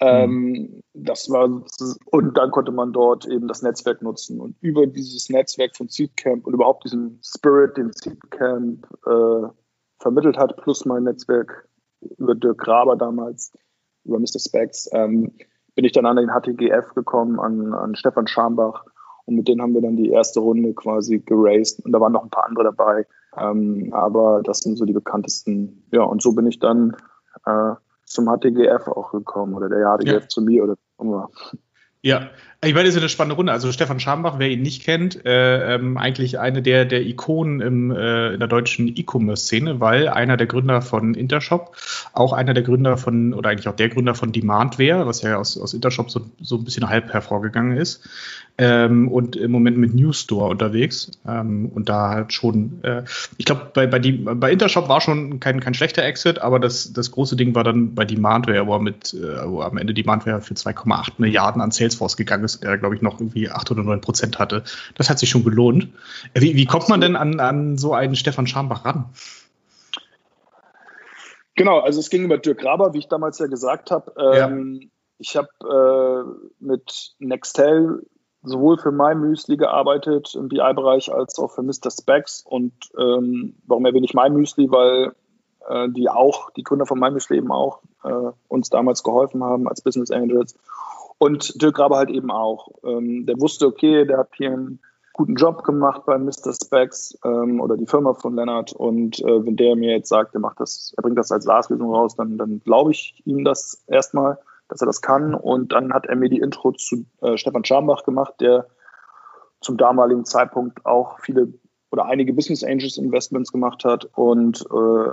Ähm, 0.00 0.50
mhm. 0.50 0.82
das 0.92 1.30
war, 1.30 1.44
und 1.44 2.36
dann 2.36 2.50
konnte 2.50 2.72
man 2.72 2.92
dort 2.92 3.26
eben 3.26 3.48
das 3.48 3.62
Netzwerk 3.62 4.02
nutzen. 4.02 4.40
Und 4.40 4.56
über 4.60 4.86
dieses 4.86 5.28
Netzwerk 5.30 5.76
von 5.76 5.88
Seedcamp 5.88 6.46
und 6.46 6.54
überhaupt 6.54 6.84
diesen 6.84 7.20
Spirit, 7.22 7.76
den 7.76 7.92
Seedcamp 7.92 8.86
äh, 9.06 9.48
vermittelt 10.00 10.36
hat, 10.36 10.56
plus 10.58 10.84
mein 10.84 11.04
Netzwerk 11.04 11.68
über 12.18 12.34
Dirk 12.34 12.58
Graber 12.58 12.96
damals, 12.96 13.52
über 14.04 14.18
Mr. 14.18 14.38
Specs, 14.38 14.90
ähm, 14.92 15.32
bin 15.74 15.84
ich 15.84 15.92
dann 15.92 16.06
an 16.06 16.16
den 16.16 16.28
HTGF 16.28 16.94
gekommen, 16.94 17.40
an, 17.40 17.72
an 17.72 17.94
Stefan 17.96 18.26
Schambach 18.26 18.84
und 19.26 19.36
mit 19.36 19.48
denen 19.48 19.62
haben 19.62 19.74
wir 19.74 19.80
dann 19.80 19.96
die 19.96 20.10
erste 20.10 20.40
Runde 20.40 20.74
quasi 20.74 21.18
geraced. 21.18 21.84
Und 21.84 21.92
da 21.92 22.00
waren 22.00 22.12
noch 22.12 22.24
ein 22.24 22.30
paar 22.30 22.46
andere 22.46 22.64
dabei. 22.64 23.06
Ähm, 23.36 23.92
aber 23.92 24.42
das 24.44 24.58
sind 24.58 24.76
so 24.76 24.84
die 24.84 24.92
bekanntesten. 24.92 25.84
Ja, 25.90 26.02
und 26.02 26.22
so 26.22 26.32
bin 26.32 26.46
ich 26.46 26.58
dann 26.58 26.96
äh, 27.46 27.74
zum 28.04 28.26
HTGF 28.26 28.88
auch 28.88 29.12
gekommen 29.12 29.54
oder 29.54 29.68
der 29.68 29.96
HTGF 29.96 30.22
ja. 30.22 30.28
zu 30.28 30.42
mir 30.42 30.64
oder 30.64 30.76
immer. 31.00 31.30
Ja, 32.04 32.28
ich 32.62 32.74
meine, 32.74 32.84
das 32.84 32.96
ist 32.96 33.00
eine 33.00 33.08
spannende 33.08 33.36
Runde. 33.36 33.50
Also 33.50 33.72
Stefan 33.72 33.98
Schambach, 33.98 34.38
wer 34.38 34.50
ihn 34.50 34.60
nicht 34.60 34.84
kennt, 34.84 35.24
äh, 35.24 35.74
ähm, 35.74 35.96
eigentlich 35.96 36.38
eine 36.38 36.60
der, 36.60 36.84
der 36.84 37.00
Ikonen 37.00 37.62
im, 37.62 37.90
äh, 37.90 38.34
in 38.34 38.40
der 38.40 38.46
deutschen 38.46 38.88
E-Commerce-Szene, 38.88 39.80
weil 39.80 40.08
einer 40.08 40.36
der 40.36 40.46
Gründer 40.46 40.82
von 40.82 41.14
Intershop, 41.14 41.74
auch 42.12 42.34
einer 42.34 42.52
der 42.52 42.62
Gründer 42.62 42.98
von, 42.98 43.32
oder 43.32 43.48
eigentlich 43.48 43.68
auch 43.68 43.76
der 43.76 43.88
Gründer 43.88 44.14
von 44.14 44.32
Demandware, 44.32 45.06
was 45.06 45.22
ja 45.22 45.38
aus, 45.38 45.56
aus 45.56 45.72
Intershop 45.72 46.10
so, 46.10 46.26
so 46.42 46.56
ein 46.56 46.64
bisschen 46.64 46.90
halb 46.90 47.10
hervorgegangen 47.10 47.78
ist, 47.78 48.06
ähm, 48.56 49.08
und 49.08 49.34
im 49.34 49.50
Moment 49.50 49.76
mit 49.78 49.94
News 49.94 50.20
Store 50.20 50.48
unterwegs. 50.48 51.10
Ähm, 51.26 51.70
und 51.74 51.88
da 51.88 52.10
halt 52.10 52.32
schon, 52.32 52.82
äh, 52.84 53.02
ich 53.36 53.46
glaube, 53.46 53.70
bei, 53.74 53.86
bei, 53.86 53.98
bei 53.98 54.52
Intershop 54.52 54.88
war 54.88 55.00
schon 55.00 55.40
kein, 55.40 55.60
kein 55.60 55.74
schlechter 55.74 56.04
Exit, 56.04 56.38
aber 56.38 56.60
das, 56.60 56.92
das 56.92 57.10
große 57.10 57.34
Ding 57.34 57.54
war 57.54 57.64
dann 57.64 57.94
bei 57.94 58.04
Demandware, 58.04 58.66
wo 58.66 58.78
mit, 58.78 59.12
äh, 59.14 59.48
wo 59.48 59.62
am 59.62 59.76
Ende 59.76 59.92
Demandware 59.92 60.40
für 60.40 60.54
2,8 60.54 61.14
Milliarden 61.18 61.60
an 61.60 61.72
Salesforce 61.72 62.16
gegangen 62.16 62.44
ist, 62.44 62.62
der, 62.62 62.78
glaube 62.78 62.94
ich, 62.94 63.02
noch 63.02 63.20
irgendwie 63.20 63.50
8 63.50 63.72
oder 63.72 63.82
9 63.82 64.00
Prozent 64.00 64.38
hatte. 64.38 64.62
Das 64.94 65.10
hat 65.10 65.18
sich 65.18 65.30
schon 65.30 65.44
gelohnt. 65.44 65.88
Äh, 66.34 66.40
wie, 66.40 66.54
wie 66.54 66.66
kommt 66.66 66.88
man 66.88 67.00
denn 67.00 67.16
an, 67.16 67.40
an 67.40 67.76
so 67.76 67.92
einen 67.92 68.14
Stefan 68.14 68.46
Schambach 68.46 68.84
ran? 68.84 69.06
Genau, 71.56 71.80
also 71.80 72.00
es 72.00 72.10
ging 72.10 72.24
über 72.24 72.38
Dirk 72.38 72.58
Graber, 72.58 72.94
wie 72.94 72.98
ich 72.98 73.08
damals 73.08 73.38
ja 73.38 73.46
gesagt 73.46 73.90
habe. 73.90 74.12
Ähm, 74.16 74.80
ja. 74.80 74.88
Ich 75.18 75.36
habe 75.36 75.48
äh, 75.62 76.64
mit 76.64 77.14
Nextel 77.20 78.04
sowohl 78.44 78.78
für 78.78 78.92
mein 78.92 79.20
Müsli 79.20 79.56
gearbeitet 79.56 80.34
im 80.34 80.48
BI-Bereich 80.48 81.12
als 81.12 81.38
auch 81.38 81.50
für 81.50 81.62
Mr. 81.62 81.90
Specs. 81.90 82.44
Und 82.46 82.72
ähm, 82.98 83.54
warum 83.66 83.86
erwähne 83.86 84.04
ich 84.04 84.14
mein 84.14 84.34
Müsli? 84.34 84.70
Weil 84.70 85.12
äh, 85.68 85.88
die 85.88 86.08
auch, 86.08 86.50
die 86.50 86.62
Gründer 86.62 86.86
von 86.86 86.98
mein 86.98 87.14
Müsli 87.14 87.38
eben 87.38 87.50
auch 87.50 87.80
äh, 88.04 88.30
uns 88.48 88.70
damals 88.70 89.02
geholfen 89.02 89.42
haben 89.42 89.68
als 89.68 89.80
Business 89.80 90.10
Angels. 90.10 90.54
Und 91.18 91.60
Dirk 91.62 91.76
Graber 91.76 91.96
halt 91.96 92.10
eben 92.10 92.30
auch. 92.30 92.68
Ähm, 92.84 93.26
der 93.26 93.40
wusste, 93.40 93.66
okay, 93.66 94.04
der 94.04 94.18
hat 94.18 94.30
hier 94.36 94.52
einen 94.52 94.80
guten 95.14 95.36
Job 95.36 95.62
gemacht 95.62 96.02
bei 96.04 96.18
Mr. 96.18 96.52
Specs 96.52 97.18
ähm, 97.24 97.60
oder 97.60 97.76
die 97.76 97.86
Firma 97.86 98.14
von 98.14 98.34
Lennart. 98.34 98.72
Und 98.72 99.20
äh, 99.20 99.46
wenn 99.46 99.56
der 99.56 99.76
mir 99.76 99.92
jetzt 99.92 100.08
sagt, 100.08 100.34
er 100.34 100.40
macht 100.40 100.60
das, 100.60 100.92
er 100.96 101.02
bringt 101.02 101.18
das 101.18 101.32
als 101.32 101.44
SaaS-Lösung 101.44 101.94
raus, 101.94 102.16
dann, 102.16 102.36
dann 102.36 102.60
glaube 102.64 102.90
ich 102.90 103.22
ihm 103.24 103.44
das 103.44 103.82
erstmal 103.86 104.38
dass 104.74 104.82
er 104.82 104.86
das 104.86 105.00
kann. 105.00 105.34
Und 105.34 105.72
dann 105.72 105.92
hat 105.92 106.06
er 106.06 106.16
mir 106.16 106.28
die 106.28 106.40
Intro 106.40 106.72
zu 106.72 107.06
äh, 107.22 107.36
Stefan 107.36 107.64
Schambach 107.64 108.02
gemacht, 108.02 108.34
der 108.40 108.66
zum 109.60 109.76
damaligen 109.76 110.24
Zeitpunkt 110.24 110.84
auch 110.84 111.20
viele 111.20 111.54
oder 111.92 112.06
einige 112.06 112.32
Business 112.32 112.64
Angels 112.64 112.98
Investments 112.98 113.52
gemacht 113.52 113.84
hat 113.84 114.08
und 114.16 114.66
äh, 114.68 115.10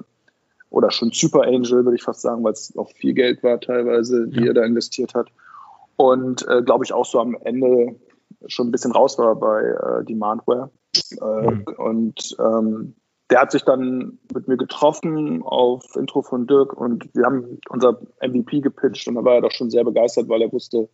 oder 0.71 0.89
schon 0.89 1.11
Super 1.11 1.43
Angel, 1.43 1.85
würde 1.85 1.95
ich 1.95 2.01
fast 2.01 2.21
sagen, 2.21 2.43
weil 2.43 2.53
es 2.53 2.75
auch 2.75 2.89
viel 2.91 3.13
Geld 3.13 3.43
war 3.43 3.59
teilweise, 3.59 4.27
die 4.27 4.39
ja. 4.39 4.47
er 4.47 4.53
da 4.55 4.63
investiert 4.63 5.13
hat. 5.13 5.29
Und 5.95 6.47
äh, 6.47 6.63
glaube 6.63 6.83
ich 6.83 6.91
auch 6.91 7.05
so 7.05 7.19
am 7.19 7.37
Ende 7.43 7.95
schon 8.47 8.69
ein 8.69 8.71
bisschen 8.71 8.93
raus 8.93 9.19
war 9.19 9.35
bei 9.35 9.61
äh, 9.61 10.05
Demandware. 10.05 10.71
Mhm. 11.19 11.65
Und 11.77 12.35
ähm, 12.39 12.95
der 13.31 13.39
hat 13.39 13.51
sich 13.51 13.63
dann 13.63 14.19
mit 14.33 14.47
mir 14.49 14.57
getroffen 14.57 15.41
auf 15.41 15.83
Intro 15.95 16.21
von 16.21 16.47
Dirk 16.47 16.73
und 16.73 17.09
wir 17.15 17.25
haben 17.25 17.59
unser 17.69 17.99
MVP 18.21 18.59
gepitcht 18.59 19.07
und 19.07 19.15
da 19.15 19.23
war 19.23 19.35
er 19.35 19.41
doch 19.41 19.51
schon 19.51 19.71
sehr 19.71 19.85
begeistert, 19.85 20.27
weil 20.27 20.41
er 20.41 20.51
wusste, 20.51 20.89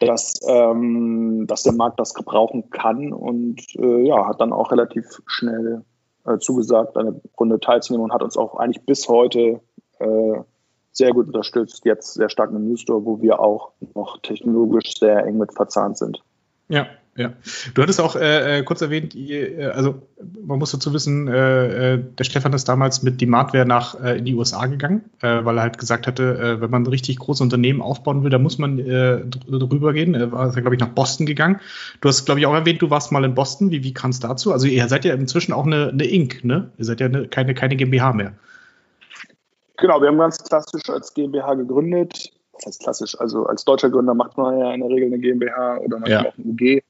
dass, 0.00 0.34
ähm, 0.48 1.46
dass 1.46 1.62
der 1.62 1.74
Markt 1.74 2.00
das 2.00 2.12
gebrauchen 2.12 2.70
kann 2.70 3.12
und 3.12 3.62
äh, 3.76 4.06
ja, 4.06 4.26
hat 4.26 4.40
dann 4.40 4.52
auch 4.52 4.72
relativ 4.72 5.06
schnell 5.26 5.84
äh, 6.26 6.38
zugesagt, 6.38 6.96
eine 6.96 7.20
Runde 7.38 7.60
teilzunehmen 7.60 8.04
und 8.04 8.12
hat 8.12 8.24
uns 8.24 8.36
auch 8.36 8.56
eigentlich 8.56 8.84
bis 8.84 9.08
heute 9.08 9.60
äh, 10.00 10.40
sehr 10.90 11.12
gut 11.12 11.28
unterstützt, 11.28 11.84
jetzt 11.84 12.14
sehr 12.14 12.28
stark 12.28 12.50
im 12.50 12.66
News 12.66 12.80
Store, 12.80 13.04
wo 13.04 13.22
wir 13.22 13.38
auch 13.38 13.72
noch 13.94 14.18
technologisch 14.22 14.98
sehr 14.98 15.24
eng 15.24 15.38
mit 15.38 15.54
verzahnt 15.54 15.98
sind. 15.98 16.22
Ja, 16.68 16.86
ja. 17.16 17.32
Du 17.74 17.82
hattest 17.82 18.00
auch 18.00 18.16
äh, 18.16 18.58
äh, 18.58 18.62
kurz 18.64 18.82
erwähnt, 18.82 19.14
äh, 19.14 19.66
also 19.66 20.02
man 20.44 20.58
muss 20.58 20.72
dazu 20.72 20.92
wissen, 20.92 21.28
äh, 21.28 21.94
äh, 21.94 22.02
der 22.18 22.24
Stefan 22.24 22.52
ist 22.52 22.68
damals 22.68 23.02
mit 23.02 23.20
Demandware 23.20 23.64
nach 23.64 24.00
äh, 24.02 24.18
in 24.18 24.24
die 24.24 24.34
USA 24.34 24.66
gegangen, 24.66 25.04
weil 25.20 25.58
er 25.58 25.62
halt 25.62 25.78
gesagt 25.78 26.06
hatte, 26.06 26.60
wenn 26.60 26.70
man 26.70 26.82
ein 26.82 26.86
richtig 26.86 27.18
großes 27.18 27.40
Unternehmen 27.40 27.80
aufbauen 27.80 28.22
will, 28.22 28.30
da 28.30 28.38
muss 28.38 28.58
man 28.58 28.76
drüber 28.76 29.92
gehen. 29.92 30.14
Er 30.14 30.32
war, 30.32 30.50
glaube 30.50 30.74
ich, 30.74 30.80
nach 30.80 30.88
Boston 30.88 31.26
gegangen. 31.26 31.60
Du 32.00 32.08
hast, 32.08 32.24
glaube 32.24 32.40
ich, 32.40 32.46
auch 32.46 32.54
erwähnt, 32.54 32.82
du 32.82 32.90
warst 32.90 33.12
mal 33.12 33.24
in 33.24 33.34
Boston. 33.34 33.70
Wie, 33.70 33.82
wie 33.84 33.94
kam 33.94 34.10
es 34.10 34.20
dazu? 34.20 34.52
Also 34.52 34.66
ihr 34.66 34.86
seid 34.88 35.04
ja 35.04 35.14
inzwischen 35.14 35.52
auch 35.52 35.66
eine, 35.66 35.88
eine 35.88 36.04
Inc., 36.04 36.44
ne? 36.44 36.70
Ihr 36.78 36.84
seid 36.84 37.00
ja 37.00 37.06
eine, 37.06 37.28
keine, 37.28 37.54
keine 37.54 37.76
GmbH 37.76 38.12
mehr. 38.12 38.34
Genau, 39.78 40.00
wir 40.00 40.08
haben 40.08 40.18
ganz 40.18 40.38
klassisch 40.38 40.88
als 40.88 41.14
GmbH 41.14 41.54
gegründet. 41.54 42.32
Das 42.52 42.66
heißt 42.66 42.82
klassisch, 42.82 43.20
also 43.20 43.46
als 43.46 43.64
deutscher 43.64 43.90
Gründer 43.90 44.14
macht 44.14 44.36
man 44.36 44.58
ja 44.58 44.72
in 44.72 44.80
der 44.80 44.90
Regel 44.90 45.06
eine 45.06 45.18
GmbH 45.18 45.78
oder 45.78 45.98
manchmal 45.98 46.24
ja. 46.24 46.28
auch 46.28 46.38
eine 46.38 46.46
UG. 46.46 46.82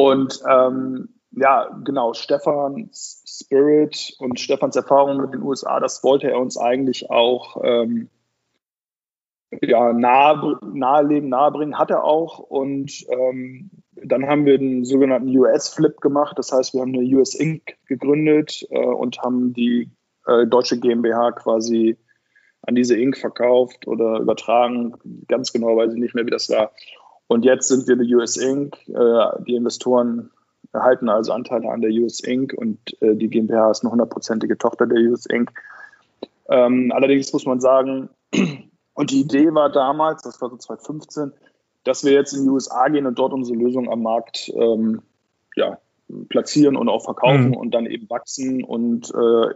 Und 0.00 0.40
ähm, 0.48 1.08
ja, 1.32 1.70
genau, 1.84 2.12
Stefans 2.14 3.22
Spirit 3.26 4.14
und 4.18 4.40
Stefans 4.40 4.76
Erfahrung 4.76 5.20
mit 5.20 5.32
den 5.32 5.42
USA, 5.42 5.80
das 5.80 6.02
wollte 6.02 6.30
er 6.30 6.40
uns 6.40 6.56
eigentlich 6.56 7.10
auch 7.10 7.62
ähm, 7.62 8.08
ja, 9.62 9.92
nahe, 9.92 10.58
nahelegen, 10.72 11.28
nahebringen, 11.28 11.78
hat 11.78 11.90
er 11.90 12.04
auch. 12.04 12.38
Und 12.38 13.04
ähm, 13.10 13.70
dann 13.92 14.26
haben 14.26 14.46
wir 14.46 14.58
den 14.58 14.84
sogenannten 14.84 15.36
US-Flip 15.36 16.00
gemacht. 16.00 16.38
Das 16.38 16.52
heißt, 16.52 16.74
wir 16.74 16.80
haben 16.80 16.94
eine 16.94 17.04
US 17.16 17.34
Inc. 17.34 17.76
gegründet 17.86 18.66
äh, 18.70 18.78
und 18.78 19.20
haben 19.22 19.52
die 19.52 19.90
äh, 20.26 20.46
deutsche 20.46 20.78
GmbH 20.78 21.32
quasi 21.32 21.96
an 22.62 22.74
diese 22.74 22.96
Inc. 22.96 23.16
verkauft 23.16 23.86
oder 23.86 24.20
übertragen. 24.20 24.94
Ganz 25.28 25.52
genau 25.52 25.76
weiß 25.76 25.92
ich 25.92 26.00
nicht 26.00 26.14
mehr, 26.14 26.26
wie 26.26 26.30
das 26.30 26.48
war. 26.50 26.72
Und 27.30 27.44
jetzt 27.44 27.68
sind 27.68 27.86
wir 27.86 27.94
eine 27.94 28.16
US 28.16 28.36
Inc. 28.36 28.76
Äh, 28.88 29.44
die 29.46 29.54
Investoren 29.54 30.32
erhalten 30.72 31.08
also 31.08 31.32
Anteile 31.32 31.70
an 31.70 31.80
der 31.80 31.92
US 31.92 32.18
Inc. 32.18 32.52
und 32.54 33.00
äh, 33.00 33.14
die 33.14 33.28
GmbH 33.28 33.70
ist 33.70 33.84
eine 33.84 33.92
hundertprozentige 33.92 34.58
Tochter 34.58 34.88
der 34.88 34.98
US 35.08 35.26
Inc. 35.26 35.52
Ähm, 36.48 36.90
allerdings 36.92 37.32
muss 37.32 37.46
man 37.46 37.60
sagen, 37.60 38.08
und 38.94 39.12
die 39.12 39.20
Idee 39.20 39.54
war 39.54 39.70
damals, 39.70 40.22
das 40.22 40.42
war 40.42 40.50
so 40.50 40.56
2015, 40.56 41.32
dass 41.84 42.02
wir 42.02 42.10
jetzt 42.14 42.32
in 42.32 42.42
die 42.42 42.48
USA 42.48 42.88
gehen 42.88 43.06
und 43.06 43.16
dort 43.16 43.32
unsere 43.32 43.56
Lösung 43.56 43.88
am 43.88 44.02
Markt 44.02 44.50
ähm, 44.56 45.02
ja, 45.54 45.78
platzieren 46.30 46.74
und 46.74 46.88
auch 46.88 47.04
verkaufen 47.04 47.50
mhm. 47.50 47.56
und 47.56 47.70
dann 47.70 47.86
eben 47.86 48.10
wachsen. 48.10 48.64
Und 48.64 49.08
äh, 49.14 49.54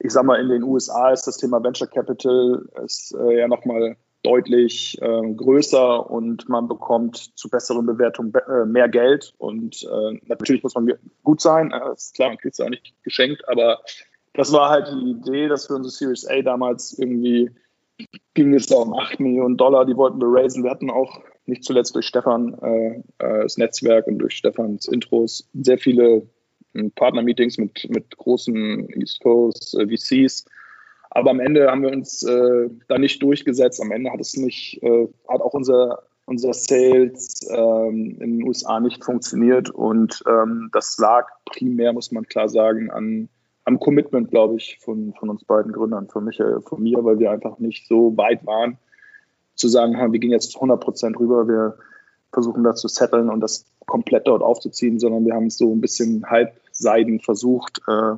ich 0.00 0.12
sag 0.12 0.24
mal, 0.24 0.40
in 0.40 0.48
den 0.48 0.64
USA 0.64 1.12
ist 1.12 1.28
das 1.28 1.36
Thema 1.36 1.62
Venture 1.62 1.86
Capital 1.86 2.68
ist 2.84 3.14
äh, 3.14 3.38
ja 3.38 3.46
nochmal 3.46 3.96
deutlich 4.22 5.00
äh, 5.00 5.34
größer 5.34 6.10
und 6.10 6.48
man 6.48 6.68
bekommt 6.68 7.16
zu 7.16 7.48
besseren 7.48 7.86
Bewertungen 7.86 8.32
äh, 8.34 8.66
mehr 8.66 8.88
Geld. 8.88 9.34
Und 9.38 9.82
äh, 9.84 10.18
natürlich 10.26 10.62
muss 10.62 10.74
man 10.74 10.92
gut 11.22 11.40
sein, 11.40 11.72
äh, 11.72 11.92
ist 11.92 12.14
klar, 12.14 12.30
man 12.30 12.38
kriegt 12.38 12.54
es 12.54 12.60
auch 12.60 12.68
nicht 12.68 12.94
geschenkt, 13.04 13.48
aber 13.48 13.80
das 14.34 14.52
war 14.52 14.70
halt 14.70 14.88
die 14.88 15.10
Idee, 15.10 15.48
dass 15.48 15.68
wir 15.68 15.76
unsere 15.76 15.92
Series 15.92 16.26
A 16.26 16.42
damals 16.42 16.98
irgendwie 16.98 17.50
ging 18.34 18.54
es 18.54 18.70
um 18.70 18.94
8 18.94 19.18
Millionen 19.18 19.56
Dollar, 19.56 19.84
die 19.84 19.96
wollten 19.96 20.20
wir 20.20 20.28
raisen. 20.28 20.62
Wir 20.62 20.70
hatten 20.70 20.90
auch 20.90 21.20
nicht 21.46 21.64
zuletzt 21.64 21.96
durch 21.96 22.06
Stefan 22.06 22.54
äh, 22.62 23.02
äh, 23.18 23.42
das 23.42 23.56
Netzwerk 23.56 24.06
und 24.06 24.18
durch 24.18 24.34
Stefans 24.34 24.86
Intros 24.86 25.48
sehr 25.54 25.78
viele 25.78 26.28
Partner-Meetings 26.94 27.58
mit, 27.58 27.88
mit 27.90 28.16
großen 28.16 28.88
East 28.90 29.20
Coast 29.20 29.76
VCs 29.76 30.44
aber 31.10 31.30
am 31.30 31.40
Ende 31.40 31.70
haben 31.70 31.82
wir 31.82 31.92
uns 31.92 32.22
äh, 32.22 32.68
da 32.88 32.98
nicht 32.98 33.22
durchgesetzt. 33.22 33.80
Am 33.80 33.92
Ende 33.92 34.10
hat 34.10 34.20
es 34.20 34.36
nicht, 34.36 34.82
äh, 34.82 35.08
hat 35.28 35.40
auch 35.40 35.54
unser, 35.54 36.02
unser 36.26 36.52
Sales 36.52 37.48
ähm, 37.50 38.18
in 38.20 38.38
den 38.38 38.42
USA 38.46 38.80
nicht 38.80 39.04
funktioniert. 39.04 39.70
Und 39.70 40.22
ähm, 40.28 40.70
das 40.72 40.98
lag 40.98 41.26
primär, 41.46 41.92
muss 41.92 42.12
man 42.12 42.24
klar 42.24 42.48
sagen, 42.48 42.90
an, 42.90 43.28
am 43.64 43.80
Commitment, 43.80 44.30
glaube 44.30 44.56
ich, 44.56 44.78
von, 44.80 45.14
von 45.18 45.30
uns 45.30 45.44
beiden 45.44 45.72
Gründern, 45.72 46.08
von 46.08 46.24
Michael, 46.24 46.60
von 46.60 46.82
mir, 46.82 47.02
weil 47.04 47.18
wir 47.18 47.30
einfach 47.30 47.58
nicht 47.58 47.86
so 47.88 48.16
weit 48.16 48.44
waren, 48.46 48.78
zu 49.54 49.68
sagen, 49.68 49.94
wir 50.12 50.20
gehen 50.20 50.30
jetzt 50.30 50.54
100 50.54 50.80
Prozent 50.80 51.18
rüber, 51.18 51.48
wir 51.48 51.76
versuchen 52.32 52.62
das 52.62 52.80
zu 52.80 52.88
setteln 52.88 53.30
und 53.30 53.40
das 53.40 53.66
komplett 53.86 54.26
dort 54.26 54.42
aufzuziehen, 54.42 55.00
sondern 55.00 55.24
wir 55.24 55.34
haben 55.34 55.46
es 55.46 55.56
so 55.56 55.72
ein 55.72 55.80
bisschen 55.80 56.24
halbseiden 56.26 57.20
versucht, 57.20 57.80
äh, 57.88 58.14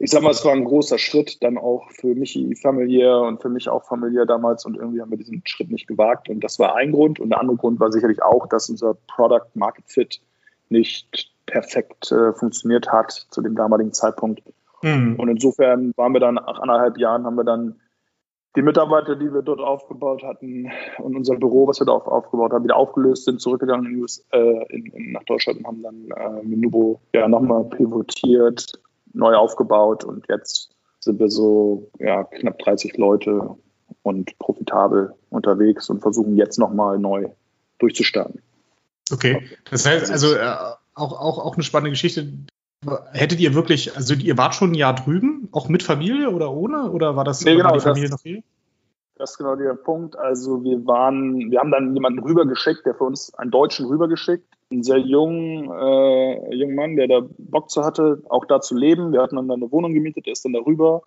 ich 0.00 0.10
sag 0.10 0.22
mal, 0.22 0.30
es 0.30 0.44
war 0.44 0.52
ein 0.52 0.64
großer 0.64 0.98
Schritt 0.98 1.42
dann 1.42 1.58
auch 1.58 1.90
für 1.90 2.14
mich 2.14 2.38
familiär 2.62 3.20
und 3.20 3.42
für 3.42 3.48
mich 3.48 3.68
auch 3.68 3.84
familiär 3.84 4.26
damals 4.26 4.64
und 4.64 4.76
irgendwie 4.76 5.00
haben 5.00 5.10
wir 5.10 5.18
diesen 5.18 5.42
Schritt 5.44 5.70
nicht 5.70 5.88
gewagt 5.88 6.28
und 6.28 6.42
das 6.44 6.58
war 6.58 6.76
ein 6.76 6.92
Grund 6.92 7.18
und 7.18 7.30
der 7.30 7.40
andere 7.40 7.56
Grund 7.56 7.80
war 7.80 7.90
sicherlich 7.90 8.22
auch, 8.22 8.46
dass 8.46 8.68
unser 8.70 8.94
Product 9.08 9.48
Market 9.54 9.84
Fit 9.88 10.20
nicht 10.68 11.32
perfekt 11.46 12.12
äh, 12.12 12.32
funktioniert 12.32 12.92
hat 12.92 13.26
zu 13.30 13.40
dem 13.40 13.56
damaligen 13.56 13.92
Zeitpunkt. 13.92 14.42
Mhm. 14.82 15.16
Und 15.18 15.28
insofern 15.28 15.92
waren 15.96 16.12
wir 16.12 16.20
dann 16.20 16.34
nach 16.34 16.60
anderthalb 16.60 16.98
Jahren 16.98 17.24
haben 17.24 17.36
wir 17.36 17.44
dann 17.44 17.80
die 18.56 18.62
Mitarbeiter, 18.62 19.16
die 19.16 19.32
wir 19.32 19.42
dort 19.42 19.60
aufgebaut 19.60 20.22
hatten 20.22 20.70
und 20.98 21.16
unser 21.16 21.36
Büro, 21.36 21.66
was 21.66 21.80
wir 21.80 21.86
da 21.86 21.92
aufgebaut 21.92 22.52
haben, 22.52 22.64
wieder 22.64 22.76
aufgelöst 22.76 23.24
sind, 23.24 23.40
zurückgegangen 23.40 23.86
in, 23.86 24.02
US, 24.02 24.24
äh, 24.32 24.74
in, 24.74 24.86
in, 24.86 25.12
nach 25.12 25.24
Deutschland 25.24 25.58
und 25.58 25.66
haben 25.66 25.82
dann 25.82 26.10
äh, 26.10 26.42
Minubo 26.44 27.00
ja 27.12 27.28
nochmal 27.28 27.64
pivotiert 27.64 28.72
neu 29.12 29.34
aufgebaut 29.34 30.04
und 30.04 30.26
jetzt 30.28 30.70
sind 31.00 31.18
wir 31.18 31.30
so 31.30 31.90
ja, 31.98 32.24
knapp 32.24 32.58
30 32.58 32.96
Leute 32.96 33.56
und 34.02 34.38
profitabel 34.38 35.14
unterwegs 35.30 35.88
und 35.90 36.00
versuchen 36.00 36.36
jetzt 36.36 36.58
nochmal 36.58 36.98
neu 36.98 37.28
durchzustarten. 37.78 38.42
Okay, 39.12 39.48
das 39.70 39.86
heißt 39.86 40.10
also 40.10 40.34
äh, 40.34 40.54
auch, 40.94 41.12
auch, 41.12 41.38
auch 41.38 41.54
eine 41.54 41.62
spannende 41.62 41.90
Geschichte. 41.90 42.32
Hättet 43.12 43.40
ihr 43.40 43.54
wirklich, 43.54 43.96
also 43.96 44.14
ihr 44.14 44.38
wart 44.38 44.54
schon 44.54 44.72
ein 44.72 44.74
Jahr 44.74 44.94
drüben, 44.94 45.48
auch 45.52 45.68
mit 45.68 45.82
Familie 45.82 46.30
oder 46.30 46.52
ohne? 46.52 46.90
Oder 46.90 47.16
war 47.16 47.24
das 47.24 47.44
nee, 47.44 47.56
genau, 47.56 47.72
die 47.72 47.80
Familie 47.80 48.08
das, 48.08 48.18
noch 48.18 48.22
hier? 48.22 48.42
Das 49.18 49.32
ist 49.32 49.38
genau 49.38 49.56
der 49.56 49.74
Punkt. 49.74 50.16
Also 50.16 50.62
wir 50.62 50.86
waren, 50.86 51.50
wir 51.50 51.58
haben 51.58 51.72
dann 51.72 51.92
jemanden 51.94 52.20
rübergeschickt, 52.20 52.86
der 52.86 52.94
für 52.94 53.04
uns 53.04 53.34
einen 53.34 53.50
Deutschen 53.50 53.86
rübergeschickt, 53.86 54.46
einen 54.70 54.84
sehr 54.84 54.98
jungen, 54.98 55.70
äh, 55.70 56.54
jungen 56.54 56.76
Mann, 56.76 56.96
der 56.96 57.08
da 57.08 57.20
Bock 57.36 57.68
zu 57.68 57.84
hatte, 57.84 58.22
auch 58.28 58.44
da 58.44 58.60
zu 58.60 58.76
leben. 58.76 59.12
Wir 59.12 59.20
hatten 59.20 59.36
dann 59.36 59.50
eine 59.50 59.72
Wohnung 59.72 59.92
gemietet, 59.92 60.26
der 60.26 60.34
ist 60.34 60.44
dann 60.44 60.52
darüber 60.52 61.02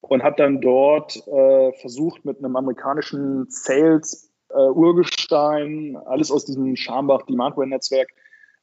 und 0.00 0.22
hat 0.22 0.40
dann 0.40 0.60
dort 0.60 1.16
äh, 1.28 1.72
versucht, 1.74 2.24
mit 2.24 2.38
einem 2.38 2.56
amerikanischen 2.56 3.46
Sales 3.48 4.32
äh, 4.50 4.68
Urgestein, 4.68 5.96
alles 6.04 6.30
aus 6.30 6.44
diesem 6.46 6.74
Schambach 6.76 7.22
Demandware-Netzwerk, 7.26 8.08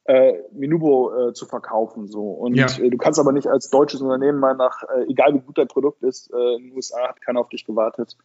äh, 0.05 0.33
Minubo 0.51 1.29
äh, 1.29 1.33
zu 1.33 1.45
verkaufen. 1.45 2.07
So. 2.07 2.31
Und 2.31 2.55
ja. 2.55 2.67
äh, 2.79 2.89
du 2.89 2.97
kannst 2.97 3.19
aber 3.19 3.31
nicht 3.31 3.47
als 3.47 3.69
deutsches 3.69 4.01
Unternehmen 4.01 4.39
mal 4.39 4.55
nach, 4.55 4.83
äh, 4.83 5.09
egal 5.09 5.33
wie 5.33 5.39
gut 5.39 5.57
dein 5.57 5.67
Produkt 5.67 6.03
ist, 6.03 6.31
äh, 6.33 6.55
in 6.55 6.67
den 6.67 6.75
USA 6.75 7.07
hat 7.07 7.21
keiner 7.21 7.39
auf 7.39 7.49
dich 7.49 7.65
gewartet. 7.65 8.17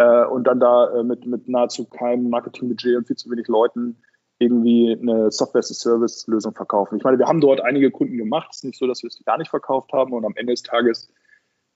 Äh, 0.00 0.24
und 0.24 0.44
dann 0.44 0.60
da 0.60 0.90
äh, 0.94 1.04
mit, 1.04 1.26
mit 1.26 1.46
nahezu 1.46 1.84
keinem 1.84 2.30
Marketingbudget 2.30 2.96
und 2.96 3.06
viel 3.06 3.16
zu 3.16 3.30
wenig 3.30 3.48
Leuten 3.48 3.96
irgendwie 4.38 4.96
eine 4.98 5.30
Software-as-a-Service-Lösung 5.30 6.54
verkaufen. 6.54 6.96
Ich 6.96 7.04
meine, 7.04 7.18
wir 7.18 7.26
haben 7.26 7.42
dort 7.42 7.60
einige 7.60 7.90
Kunden 7.90 8.16
gemacht. 8.16 8.48
Es 8.50 8.58
ist 8.58 8.64
nicht 8.64 8.78
so, 8.78 8.86
dass 8.86 9.02
wir 9.02 9.08
es 9.08 9.22
gar 9.26 9.36
nicht 9.36 9.50
verkauft 9.50 9.92
haben 9.92 10.14
und 10.14 10.24
am 10.24 10.32
Ende 10.36 10.54
des 10.54 10.62
Tages 10.62 11.12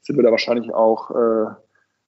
sind 0.01 0.17
wir 0.17 0.23
da 0.23 0.31
wahrscheinlich 0.31 0.73
auch 0.73 1.11
äh, 1.11 1.55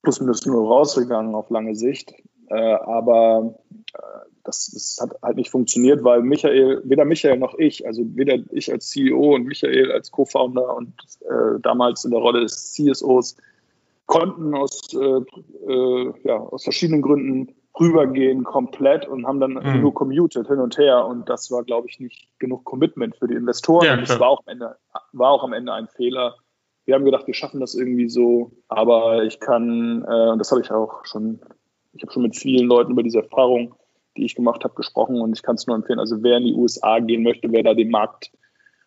plus 0.01 0.19
minus 0.19 0.43
null 0.47 0.65
rausgegangen 0.65 1.35
auf 1.35 1.51
lange 1.51 1.75
Sicht. 1.75 2.13
Äh, 2.49 2.55
aber 2.55 3.59
äh, 3.93 3.99
das, 4.43 4.71
das, 4.73 4.97
hat 4.99 5.21
halt 5.21 5.37
nicht 5.37 5.51
funktioniert, 5.51 6.03
weil 6.03 6.23
Michael, 6.23 6.81
weder 6.85 7.05
Michael 7.05 7.37
noch 7.37 7.53
ich, 7.59 7.85
also 7.85 8.01
weder 8.15 8.39
ich 8.49 8.71
als 8.71 8.89
CEO 8.89 9.35
und 9.35 9.43
Michael 9.43 9.91
als 9.91 10.09
Co-Founder 10.09 10.75
und 10.75 10.93
äh, 11.29 11.59
damals 11.61 12.05
in 12.05 12.11
der 12.11 12.21
Rolle 12.21 12.41
des 12.41 12.73
CSOs 12.73 13.37
konnten 14.07 14.55
aus, 14.55 14.81
äh, 14.93 15.71
äh, 15.71 16.13
ja, 16.23 16.37
aus 16.37 16.63
verschiedenen 16.63 17.01
Gründen 17.01 17.53
rübergehen 17.79 18.43
komplett 18.43 19.07
und 19.07 19.27
haben 19.27 19.39
dann 19.39 19.53
mhm. 19.53 19.81
nur 19.81 19.93
commuted 19.93 20.47
hin 20.47 20.59
und 20.59 20.77
her 20.77 21.05
und 21.05 21.29
das 21.29 21.51
war, 21.51 21.63
glaube 21.63 21.87
ich, 21.89 21.99
nicht 21.99 22.27
genug 22.39 22.65
Commitment 22.65 23.15
für 23.17 23.27
die 23.27 23.35
Investoren. 23.35 23.85
Ja, 23.85 23.93
und 23.93 24.01
das 24.01 24.19
war 24.19 24.29
auch, 24.29 24.41
am 24.45 24.51
Ende, 24.51 24.77
war 25.13 25.29
auch 25.29 25.43
am 25.43 25.53
Ende 25.53 25.73
ein 25.73 25.87
Fehler, 25.87 26.35
wir 26.85 26.95
haben 26.95 27.05
gedacht, 27.05 27.27
wir 27.27 27.33
schaffen 27.33 27.59
das 27.59 27.75
irgendwie 27.75 28.09
so, 28.09 28.51
aber 28.69 29.25
ich 29.25 29.41
kann, 29.41 30.05
äh, 30.07 30.29
und 30.29 30.39
das 30.39 30.51
habe 30.51 30.61
ich 30.61 30.71
auch 30.71 31.05
schon, 31.05 31.41
ich 31.93 32.01
habe 32.01 32.13
schon 32.13 32.23
mit 32.23 32.37
vielen 32.37 32.65
Leuten 32.65 32.93
über 32.93 33.03
diese 33.03 33.19
Erfahrung, 33.19 33.75
die 34.15 34.23
ich 34.23 34.35
gemacht 34.35 34.63
habe, 34.63 34.73
gesprochen 34.73 35.19
und 35.19 35.33
ich 35.33 35.43
kann 35.43 35.55
es 35.55 35.67
nur 35.67 35.75
empfehlen. 35.75 35.99
Also 35.99 36.23
wer 36.23 36.37
in 36.37 36.45
die 36.45 36.53
USA 36.53 36.99
gehen 36.99 37.23
möchte, 37.23 37.51
wer 37.51 37.61
da 37.61 37.73
den 37.73 37.91
Markt 37.91 38.31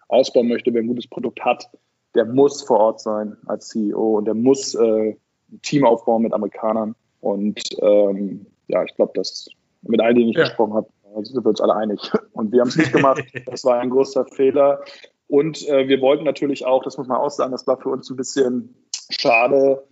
ausbauen 0.08 0.48
möchte, 0.48 0.72
wer 0.72 0.80
ein 0.80 0.88
gutes 0.88 1.06
Produkt 1.06 1.44
hat, 1.44 1.68
der 2.14 2.24
muss 2.24 2.62
vor 2.62 2.80
Ort 2.80 3.00
sein 3.00 3.36
als 3.46 3.68
CEO 3.68 4.18
und 4.18 4.24
der 4.24 4.34
muss 4.34 4.74
äh, 4.74 5.16
ein 5.50 5.62
Team 5.62 5.84
aufbauen 5.84 6.22
mit 6.22 6.32
Amerikanern. 6.32 6.94
Und 7.20 7.60
ähm, 7.80 8.46
ja, 8.68 8.84
ich 8.84 8.94
glaube, 8.94 9.12
dass 9.14 9.48
mit 9.82 10.00
all 10.00 10.14
denen 10.14 10.30
ich 10.30 10.36
ja. 10.36 10.44
gesprochen 10.44 10.74
habe, 10.74 10.88
sind 11.22 11.44
wir 11.44 11.48
uns 11.48 11.60
alle 11.60 11.74
einig. 11.74 12.00
Und 12.32 12.52
wir 12.52 12.60
haben 12.60 12.68
es 12.68 12.76
nicht 12.76 12.92
gemacht. 12.92 13.22
Das 13.46 13.64
war 13.64 13.78
ein 13.80 13.90
großer 13.90 14.26
Fehler. 14.26 14.80
Und 15.26 15.66
äh, 15.68 15.88
wir 15.88 16.00
wollten 16.00 16.24
natürlich 16.24 16.66
auch, 16.66 16.82
das 16.82 16.98
muss 16.98 17.06
man 17.06 17.18
auch 17.18 17.30
sagen, 17.30 17.52
das 17.52 17.66
war 17.66 17.78
für 17.78 17.90
uns 17.90 18.10
ein 18.10 18.16
bisschen 18.16 18.74
schade. 19.10 19.82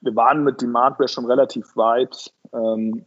Wir 0.00 0.16
waren 0.16 0.44
mit 0.44 0.60
Demandware 0.60 1.08
schon 1.08 1.26
relativ 1.26 1.76
weit, 1.76 2.32
ähm, 2.52 3.04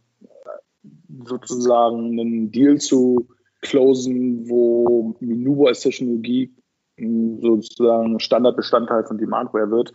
sozusagen 1.24 2.18
einen 2.18 2.50
Deal 2.52 2.78
zu 2.78 3.28
closen, 3.60 4.48
wo 4.48 5.14
Minubo 5.20 5.66
als 5.66 5.80
Technologie 5.80 6.54
sozusagen 6.96 8.20
Standardbestandteil 8.20 9.04
von 9.04 9.18
Demandware 9.18 9.70
wird. 9.70 9.92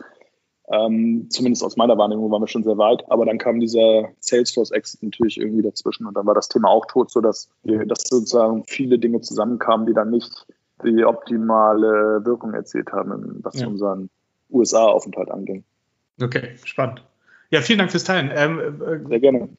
Ähm, 0.71 1.27
zumindest 1.29 1.63
aus 1.63 1.77
meiner 1.77 1.97
Wahrnehmung 1.97 2.29
waren 2.29 2.43
wir 2.43 2.47
schon 2.47 2.63
sehr 2.63 2.77
weit, 2.77 3.03
aber 3.09 3.25
dann 3.25 3.39
kam 3.39 3.59
dieser 3.59 4.09
Salesforce-Exit 4.19 5.01
natürlich 5.01 5.39
irgendwie 5.39 5.63
dazwischen 5.63 6.05
und 6.05 6.15
dann 6.15 6.27
war 6.27 6.35
das 6.35 6.47
Thema 6.47 6.69
auch 6.69 6.85
tot, 6.85 7.09
sodass 7.09 7.49
wir, 7.63 7.85
dass 7.87 8.03
sozusagen 8.05 8.63
viele 8.67 8.99
Dinge 8.99 9.21
zusammenkamen, 9.21 9.87
die 9.87 9.93
dann 9.93 10.11
nicht 10.11 10.45
die 10.83 11.03
optimale 11.03 12.23
Wirkung 12.23 12.53
erzielt 12.53 12.91
haben, 12.91 13.39
was 13.41 13.59
ja. 13.59 13.67
unseren 13.67 14.09
USA-Aufenthalt 14.51 15.31
anging. 15.31 15.63
Okay, 16.21 16.55
spannend. 16.63 17.03
Ja, 17.49 17.61
vielen 17.61 17.79
Dank 17.79 17.91
fürs 17.91 18.03
Teilen. 18.03 18.31
Ähm, 18.33 18.59
äh, 18.59 19.07
Sehr 19.07 19.19
gerne. 19.19 19.49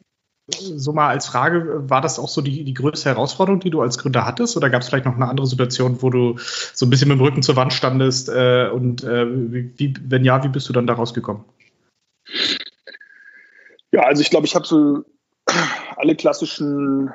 So 0.48 0.92
mal 0.92 1.08
als 1.08 1.26
Frage, 1.26 1.88
war 1.88 2.00
das 2.00 2.18
auch 2.18 2.28
so 2.28 2.40
die, 2.40 2.64
die 2.64 2.74
größte 2.74 3.08
Herausforderung, 3.08 3.60
die 3.60 3.70
du 3.70 3.82
als 3.82 3.98
Gründer 3.98 4.26
hattest? 4.26 4.56
Oder 4.56 4.68
gab 4.68 4.82
es 4.82 4.88
vielleicht 4.88 5.04
noch 5.04 5.14
eine 5.14 5.28
andere 5.28 5.46
Situation, 5.46 6.02
wo 6.02 6.10
du 6.10 6.36
so 6.38 6.86
ein 6.86 6.90
bisschen 6.90 7.08
mit 7.08 7.18
dem 7.18 7.24
Rücken 7.24 7.42
zur 7.42 7.56
Wand 7.56 7.72
standest? 7.72 8.28
Äh, 8.28 8.68
und 8.72 9.04
äh, 9.04 9.26
wie, 9.28 9.94
wenn 10.02 10.24
ja, 10.24 10.42
wie 10.42 10.48
bist 10.48 10.68
du 10.68 10.72
dann 10.72 10.86
da 10.86 10.94
rausgekommen? 10.94 11.44
Ja, 13.92 14.02
also 14.02 14.22
ich 14.22 14.30
glaube, 14.30 14.46
ich 14.46 14.54
habe 14.54 14.66
so 14.66 15.04
alle 15.96 16.16
klassischen 16.16 17.10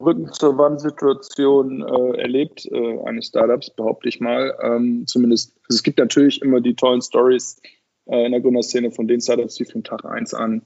Rücken 0.00 0.32
zur 0.32 0.56
Wand-Situation 0.58 1.82
äh, 1.82 2.20
erlebt 2.20 2.66
äh, 2.66 3.00
eines 3.04 3.26
Startups, 3.26 3.70
behaupte 3.70 4.08
ich 4.08 4.20
mal. 4.20 4.56
Ähm, 4.62 5.06
zumindest, 5.06 5.54
also 5.68 5.76
es 5.76 5.82
gibt 5.82 5.98
natürlich 5.98 6.42
immer 6.42 6.60
die 6.60 6.74
tollen 6.74 7.02
Stories 7.02 7.60
äh, 8.06 8.26
in 8.26 8.32
der 8.32 8.40
Gründerszene 8.40 8.90
von 8.90 9.06
den 9.06 9.20
Startups, 9.20 9.56
die 9.56 9.64
von 9.64 9.84
Tag 9.84 10.04
1 10.04 10.34
an 10.34 10.62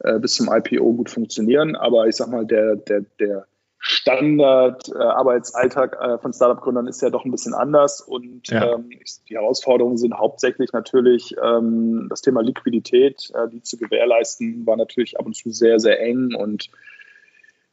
äh, 0.00 0.18
bis 0.18 0.34
zum 0.34 0.50
IPO 0.52 0.92
gut 0.94 1.10
funktionieren. 1.10 1.76
Aber 1.76 2.06
ich 2.06 2.16
sag 2.16 2.28
mal, 2.28 2.46
der, 2.46 2.76
der, 2.76 3.02
der 3.20 3.46
Standard-Arbeitsalltag 3.78 5.96
äh, 6.00 6.16
von 6.18 6.32
Startup-Gründern 6.32 6.88
ist 6.88 7.02
ja 7.02 7.10
doch 7.10 7.24
ein 7.24 7.30
bisschen 7.30 7.54
anders. 7.54 8.00
Und 8.00 8.48
ja. 8.48 8.74
ähm, 8.74 8.90
die 9.28 9.34
Herausforderungen 9.34 9.96
sind 9.96 10.14
hauptsächlich 10.14 10.72
natürlich 10.72 11.36
ähm, 11.42 12.08
das 12.10 12.22
Thema 12.22 12.42
Liquidität, 12.42 13.30
äh, 13.34 13.48
die 13.48 13.62
zu 13.62 13.76
gewährleisten, 13.76 14.66
war 14.66 14.76
natürlich 14.76 15.16
ab 15.18 15.26
und 15.26 15.36
zu 15.36 15.50
sehr, 15.50 15.78
sehr 15.78 16.00
eng 16.00 16.34
und 16.34 16.68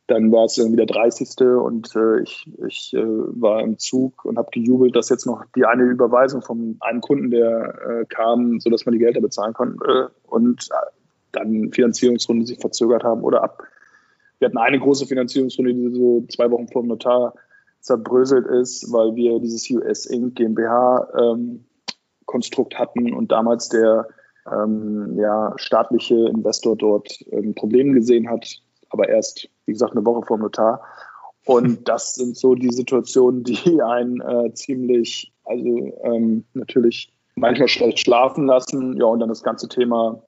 dann 0.08 0.34
war 0.34 0.46
es 0.46 0.58
irgendwie 0.58 0.78
der 0.78 0.86
30. 0.86 1.30
und 1.64 1.96
äh, 1.96 2.22
ich, 2.22 2.50
ich 2.68 2.94
äh, 2.94 3.02
war 3.02 3.62
im 3.62 3.80
Zug 3.80 4.26
und 4.26 4.38
habe 4.38 4.52
gejubelt, 4.52 4.98
dass 4.98 5.08
jetzt 5.10 5.26
noch 5.26 5.46
die 5.56 5.66
eine 5.66 5.84
Überweisung 5.84 6.42
von 6.42 6.76
einem 6.82 7.00
Kunden, 7.00 7.32
der 7.32 8.02
äh, 8.02 8.06
kam, 8.06 8.60
sodass 8.60 8.86
man 8.86 8.92
die 8.94 9.00
Gelder 9.00 9.22
bezahlen 9.22 9.54
konnte 9.54 10.12
und 10.24 10.68
äh, 10.72 10.92
dann 11.34 11.72
Finanzierungsrunde 11.72 12.46
sich 12.46 12.60
verzögert 12.60 13.04
haben 13.04 13.24
oder 13.24 13.44
ab. 13.44 13.64
Wir 14.40 14.48
hatten 14.48 14.58
eine 14.58 14.80
große 14.80 15.06
Finanzierungsrunde, 15.06 15.74
die 15.74 15.96
so 15.96 16.26
zwei 16.30 16.50
Wochen 16.52 16.68
vor 16.68 16.84
dem 16.84 16.90
Notar 16.90 17.34
zerbröselt 17.82 18.48
ist, 18.48 18.92
weil 18.92 19.16
wir 19.16 19.40
dieses 19.40 19.70
US 19.70 20.06
Inc. 20.06 20.36
GmbH 20.36 21.08
ähm, 21.18 21.66
Konstrukt 22.26 22.80
hatten 22.80 23.14
und 23.14 23.32
damals 23.32 23.70
der 23.70 24.08
ähm, 24.52 25.18
ja, 25.18 25.54
staatliche 25.58 26.16
Investor 26.30 26.76
dort 26.76 27.24
ähm, 27.32 27.54
Problem 27.54 27.94
gesehen 27.94 28.30
hat, 28.30 28.62
aber 28.90 29.10
erst, 29.10 29.50
wie 29.66 29.74
gesagt, 29.74 29.94
eine 29.94 30.06
Woche 30.06 30.26
vor 30.26 30.38
dem 30.38 30.44
Notar. 30.44 30.82
Und 31.46 31.88
das 31.88 32.16
sind 32.16 32.38
so 32.38 32.56
die 32.56 32.72
Situationen, 32.72 33.44
die 33.44 33.82
einen 33.82 34.22
äh, 34.22 34.54
ziemlich, 34.54 35.34
also 35.44 35.94
ähm, 36.04 36.46
natürlich 36.54 37.14
manchmal 37.36 37.68
schlecht 37.68 38.00
schlafen 38.00 38.46
lassen. 38.46 38.98
Ja, 38.98 39.06
und 39.06 39.20
dann 39.20 39.30
das 39.30 39.44
ganze 39.44 39.68
Thema 39.68 40.24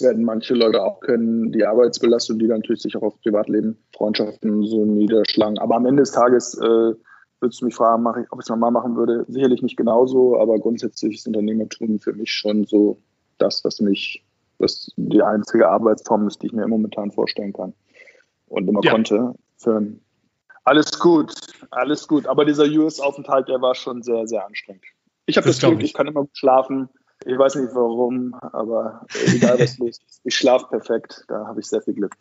werden 0.00 0.24
manche 0.24 0.54
Leute 0.54 0.82
auch 0.82 1.00
können, 1.00 1.52
die 1.52 1.64
Arbeitsbelastung, 1.64 2.38
die 2.38 2.48
dann 2.48 2.60
natürlich 2.60 2.82
sich 2.82 2.96
auch 2.96 3.02
auf 3.02 3.20
Privatleben, 3.20 3.78
Freundschaften 3.94 4.64
so 4.64 4.84
niederschlagen. 4.84 5.58
Aber 5.58 5.76
am 5.76 5.86
Ende 5.86 6.02
des 6.02 6.12
Tages 6.12 6.58
äh, 6.58 6.94
würdest 7.40 7.60
du 7.60 7.66
mich 7.66 7.74
fragen, 7.74 8.04
ich, 8.20 8.32
ob 8.32 8.40
ich 8.40 8.44
es 8.44 8.48
nochmal 8.48 8.70
machen 8.70 8.96
würde. 8.96 9.24
Sicherlich 9.28 9.62
nicht 9.62 9.76
genauso, 9.76 10.38
aber 10.38 10.58
grundsätzlich 10.58 11.16
ist 11.16 11.26
Unternehmertum 11.26 11.98
für 11.98 12.12
mich 12.12 12.32
schon 12.32 12.64
so 12.64 12.98
das, 13.38 13.64
was 13.64 13.80
mich, 13.80 14.24
was 14.58 14.90
die 14.96 15.22
einzige 15.22 15.68
Arbeitsform 15.68 16.26
ist, 16.26 16.42
die 16.42 16.46
ich 16.46 16.52
mir 16.52 16.66
momentan 16.66 17.10
vorstellen 17.12 17.52
kann 17.52 17.74
und 18.46 18.68
immer 18.68 18.80
ja. 18.82 18.92
konnte. 18.92 19.34
Für 19.58 19.82
alles 20.64 20.98
gut, 20.98 21.34
alles 21.70 22.08
gut. 22.08 22.26
Aber 22.26 22.44
dieser 22.44 22.64
US-Aufenthalt, 22.64 23.48
der 23.48 23.60
war 23.60 23.74
schon 23.74 24.02
sehr, 24.02 24.26
sehr 24.26 24.46
anstrengend. 24.46 24.84
Ich 25.26 25.36
habe 25.36 25.46
das, 25.46 25.58
das 25.58 25.68
Glück, 25.68 25.80
ich. 25.80 25.90
ich 25.90 25.94
kann 25.94 26.06
immer 26.06 26.26
schlafen. 26.32 26.88
Ich 27.26 27.38
weiß 27.38 27.54
nicht 27.56 27.74
warum, 27.74 28.34
aber 28.34 29.06
egal 29.26 29.58
was 29.58 29.78
los 29.78 29.98
ist. 30.06 30.20
Ich 30.24 30.36
schlafe 30.36 30.66
perfekt. 30.68 31.24
Da 31.28 31.46
habe 31.46 31.60
ich 31.60 31.66
sehr 31.66 31.80
viel 31.80 31.94
Glück. 31.94 32.14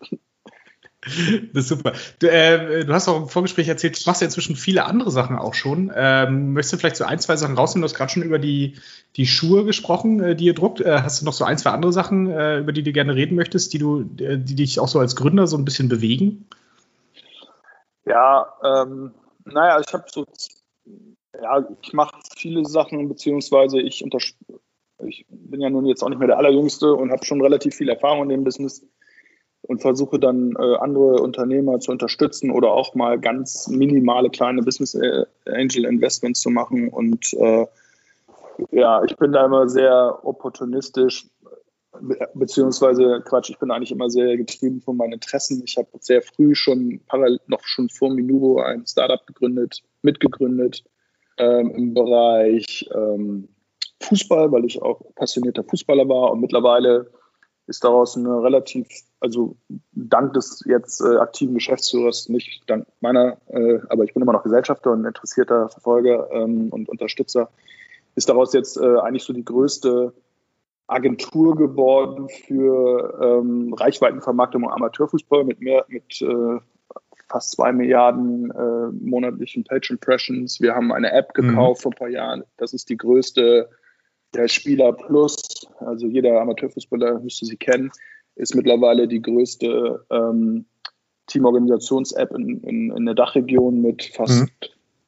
Das 1.54 1.64
ist 1.64 1.68
super. 1.68 1.94
Du, 2.20 2.28
äh, 2.28 2.86
du, 2.86 2.94
hast 2.94 3.10
auch 3.10 3.18
im 3.18 3.28
Vorgespräch 3.28 3.68
erzählt, 3.68 4.00
du 4.00 4.10
machst 4.10 4.22
ja 4.22 4.26
inzwischen 4.26 4.56
viele 4.56 4.86
andere 4.86 5.12
Sachen 5.12 5.38
auch 5.38 5.54
schon. 5.54 5.92
Ähm, 5.94 6.54
möchtest 6.54 6.74
du 6.74 6.78
vielleicht 6.78 6.96
so 6.96 7.04
ein, 7.04 7.20
zwei 7.20 7.36
Sachen 7.36 7.58
rausnehmen? 7.58 7.82
Du 7.82 7.92
hast 7.92 7.98
gerade 7.98 8.12
schon 8.12 8.24
über 8.24 8.40
die, 8.40 8.78
die 9.18 9.26
Schuhe 9.26 9.66
gesprochen, 9.66 10.22
äh, 10.22 10.36
die 10.36 10.46
ihr 10.46 10.54
druckt. 10.54 10.80
Äh, 10.80 11.02
hast 11.02 11.22
du 11.22 11.26
noch 11.26 11.34
so 11.34 11.44
ein, 11.44 11.58
zwei 11.58 11.72
andere 11.72 11.92
Sachen, 11.92 12.32
äh, 12.32 12.60
über 12.60 12.72
die 12.72 12.84
du 12.84 12.94
gerne 12.94 13.16
reden 13.16 13.36
möchtest, 13.36 13.74
die, 13.74 13.80
du, 13.80 14.02
äh, 14.20 14.38
die 14.38 14.56
dich 14.56 14.80
auch 14.80 14.88
so 14.88 15.00
als 15.00 15.16
Gründer 15.18 15.46
so 15.46 15.58
ein 15.58 15.66
bisschen 15.66 15.90
bewegen? 15.90 16.48
Ja, 18.06 18.48
ähm, 18.64 19.12
naja, 19.44 19.82
ich 19.86 19.94
habe 19.94 20.06
so, 20.10 20.26
ja, 21.42 21.66
ich 21.82 21.94
mache 21.94 22.16
viele 22.38 22.66
Sachen, 22.66 23.10
beziehungsweise 23.10 23.80
ich, 23.82 24.04
ich 25.06 25.26
bin 25.30 25.62
ja 25.62 25.70
nun 25.70 25.86
jetzt 25.86 26.04
auch 26.04 26.10
nicht 26.10 26.20
mehr 26.20 26.28
der 26.28 26.38
Allerjüngste 26.38 26.94
und 26.94 27.12
habe 27.12 27.26
schon 27.26 27.42
relativ 27.42 27.76
viel 27.76 27.90
Erfahrung 27.90 28.24
in 28.24 28.30
dem 28.30 28.44
Business 28.44 28.86
und 29.62 29.82
versuche 29.82 30.20
dann 30.20 30.56
äh, 30.60 30.76
andere 30.78 31.22
Unternehmer 31.22 31.80
zu 31.80 31.92
unterstützen 31.92 32.52
oder 32.52 32.72
auch 32.72 32.96
mal 32.96 33.20
ganz 33.20 33.68
minimale 33.70 34.30
kleine 34.30 34.62
Business 34.62 34.94
äh, 34.94 35.26
Angel 35.46 35.86
Investments 35.86 36.42
zu 36.42 36.50
machen. 36.50 36.90
Und 36.90 37.34
äh, 37.34 37.66
ja, 38.72 39.04
ich 39.04 39.16
bin 39.16 39.32
da 39.32 39.46
immer 39.46 39.70
sehr 39.70 40.20
opportunistisch, 40.24 41.28
beziehungsweise 42.34 43.22
Quatsch, 43.26 43.52
ich 43.52 43.60
bin 43.60 43.72
eigentlich 43.72 43.92
immer 43.92 44.10
sehr 44.10 44.36
getrieben 44.36 44.82
von 44.82 44.98
meinen 44.98 45.14
Interessen. 45.14 45.62
Ich 45.66 45.78
habe 45.78 45.88
sehr 46.00 46.22
früh 46.22 46.56
schon 46.56 47.00
parallel 47.08 47.40
noch 47.48 47.64
schon 47.64 47.90
vor 47.90 48.14
Minubo 48.14 48.62
ein 48.62 48.86
Startup 48.86 49.26
gegründet, 49.26 49.82
mitgegründet 50.02 50.84
ähm, 51.38 51.72
im 51.72 51.94
Bereich 51.94 52.90
ähm, 52.94 53.48
Fußball, 54.04 54.52
weil 54.52 54.66
ich 54.66 54.82
auch 54.82 55.02
passionierter 55.16 55.64
Fußballer 55.64 56.08
war 56.08 56.32
und 56.32 56.42
mittlerweile 56.42 57.12
ist 57.66 57.84
daraus 57.84 58.18
eine 58.18 58.44
relativ, 58.44 58.88
also 59.20 59.56
dank 59.94 60.34
des 60.34 60.64
jetzt 60.66 61.02
äh, 61.02 61.18
aktiven 61.18 61.54
Geschäftsführers, 61.54 62.28
nicht 62.28 62.64
dank 62.68 62.88
meiner, 63.00 63.38
äh, 63.48 63.80
aber 63.90 64.04
ich 64.04 64.14
bin 64.14 64.22
immer 64.22 64.34
noch 64.34 64.44
Gesellschafter 64.44 64.92
und 64.92 65.06
interessierter 65.06 65.70
Verfolger 65.70 66.30
ähm, 66.32 66.70
und 66.72 66.90
Unterstützer, 66.90 67.50
ist 68.16 68.30
daraus 68.30 68.54
jetzt 68.54 68.78
äh, 68.78 68.98
eigentlich 69.00 69.24
so 69.24 69.34
die 69.34 69.46
größte 69.46 70.14
Agentur 70.88 71.56
geworden 71.56 72.28
für 72.30 73.18
ähm, 73.22 73.74
Reichweitenvermarktung 73.74 74.64
im 74.64 74.70
Amateurfußball 74.70 75.46
mit 75.46 75.62
mehr, 75.62 75.86
mit 75.88 76.22
äh, 76.22 76.60
fast 77.30 77.52
zwei 77.52 77.72
Milliarden 77.72 78.52
äh, 78.52 78.92
monatlichen 78.92 79.64
Page 79.64 79.92
Impressions. 79.92 80.60
Wir 80.60 80.76
haben 80.76 80.92
eine 80.92 81.12
App 81.14 81.30
mhm. 81.38 81.48
gekauft 81.48 81.80
mhm. 81.80 81.84
vor 81.84 81.92
ein 81.94 81.98
paar 81.98 82.10
Jahren. 82.10 82.44
Das 82.58 82.74
ist 82.74 82.90
die 82.90 82.98
größte 82.98 83.70
der 84.34 84.48
Spieler 84.48 84.94
Plus, 84.94 85.36
also 85.80 86.08
jeder 86.08 86.42
Amateurfußballer 86.42 87.20
müsste 87.20 87.46
sie 87.46 87.58
kennen, 87.58 87.92
ist 88.36 88.56
mittlerweile 88.56 89.08
die 89.08 89.22
größte 89.22 90.06
ähm, 90.10 90.66
Teamorganisations-App 91.28 92.32
in, 92.32 92.62
in, 92.62 92.92
in, 92.92 93.06
der 93.06 93.16
Dachregion 93.16 93.82
mit 93.82 94.04
fast 94.04 94.52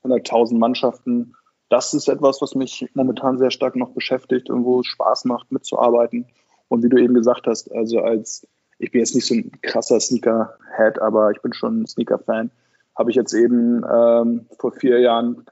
mhm. 0.04 0.12
100.000 0.12 0.58
Mannschaften. 0.58 1.34
Das 1.70 1.94
ist 1.94 2.08
etwas, 2.08 2.42
was 2.42 2.56
mich 2.56 2.88
momentan 2.94 3.40
sehr 3.40 3.52
stark 3.52 3.76
noch 3.76 3.92
beschäftigt 3.92 4.50
und 4.50 4.64
wo 4.64 4.82
es 4.82 4.88
Spaß 4.88 5.26
macht, 5.26 5.52
mitzuarbeiten. 5.52 6.28
Und 6.68 6.84
wie 6.84 6.90
du 6.90 6.98
eben 6.98 7.14
gesagt 7.14 7.48
hast, 7.48 7.72
also 7.72 8.00
als 8.02 8.48
ich 8.78 8.92
bin 8.92 9.00
jetzt 9.00 9.16
nicht 9.16 9.26
so 9.26 9.36
ein 9.36 9.52
krasser 9.62 10.00
Sneaker-Head, 10.00 11.02
aber 11.02 11.32
ich 11.32 11.42
bin 11.42 11.54
schon 11.54 11.82
ein 11.82 11.88
Sneaker-Fan, 11.88 12.52
habe 12.98 13.10
ich 13.10 13.16
jetzt 13.16 13.34
eben 13.34 13.84
ähm, 13.90 14.48
vor 14.60 14.72
vier 14.74 15.00
Jahren 15.00 15.46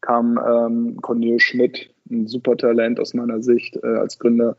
kam 0.00 0.38
ähm, 0.38 0.98
Cornel 1.00 1.40
Schmidt 1.40 1.94
ein 2.10 2.26
super 2.26 2.56
Talent 2.56 3.00
aus 3.00 3.14
meiner 3.14 3.42
Sicht 3.42 3.76
äh, 3.76 3.86
als 3.86 4.18
Gründer 4.18 4.56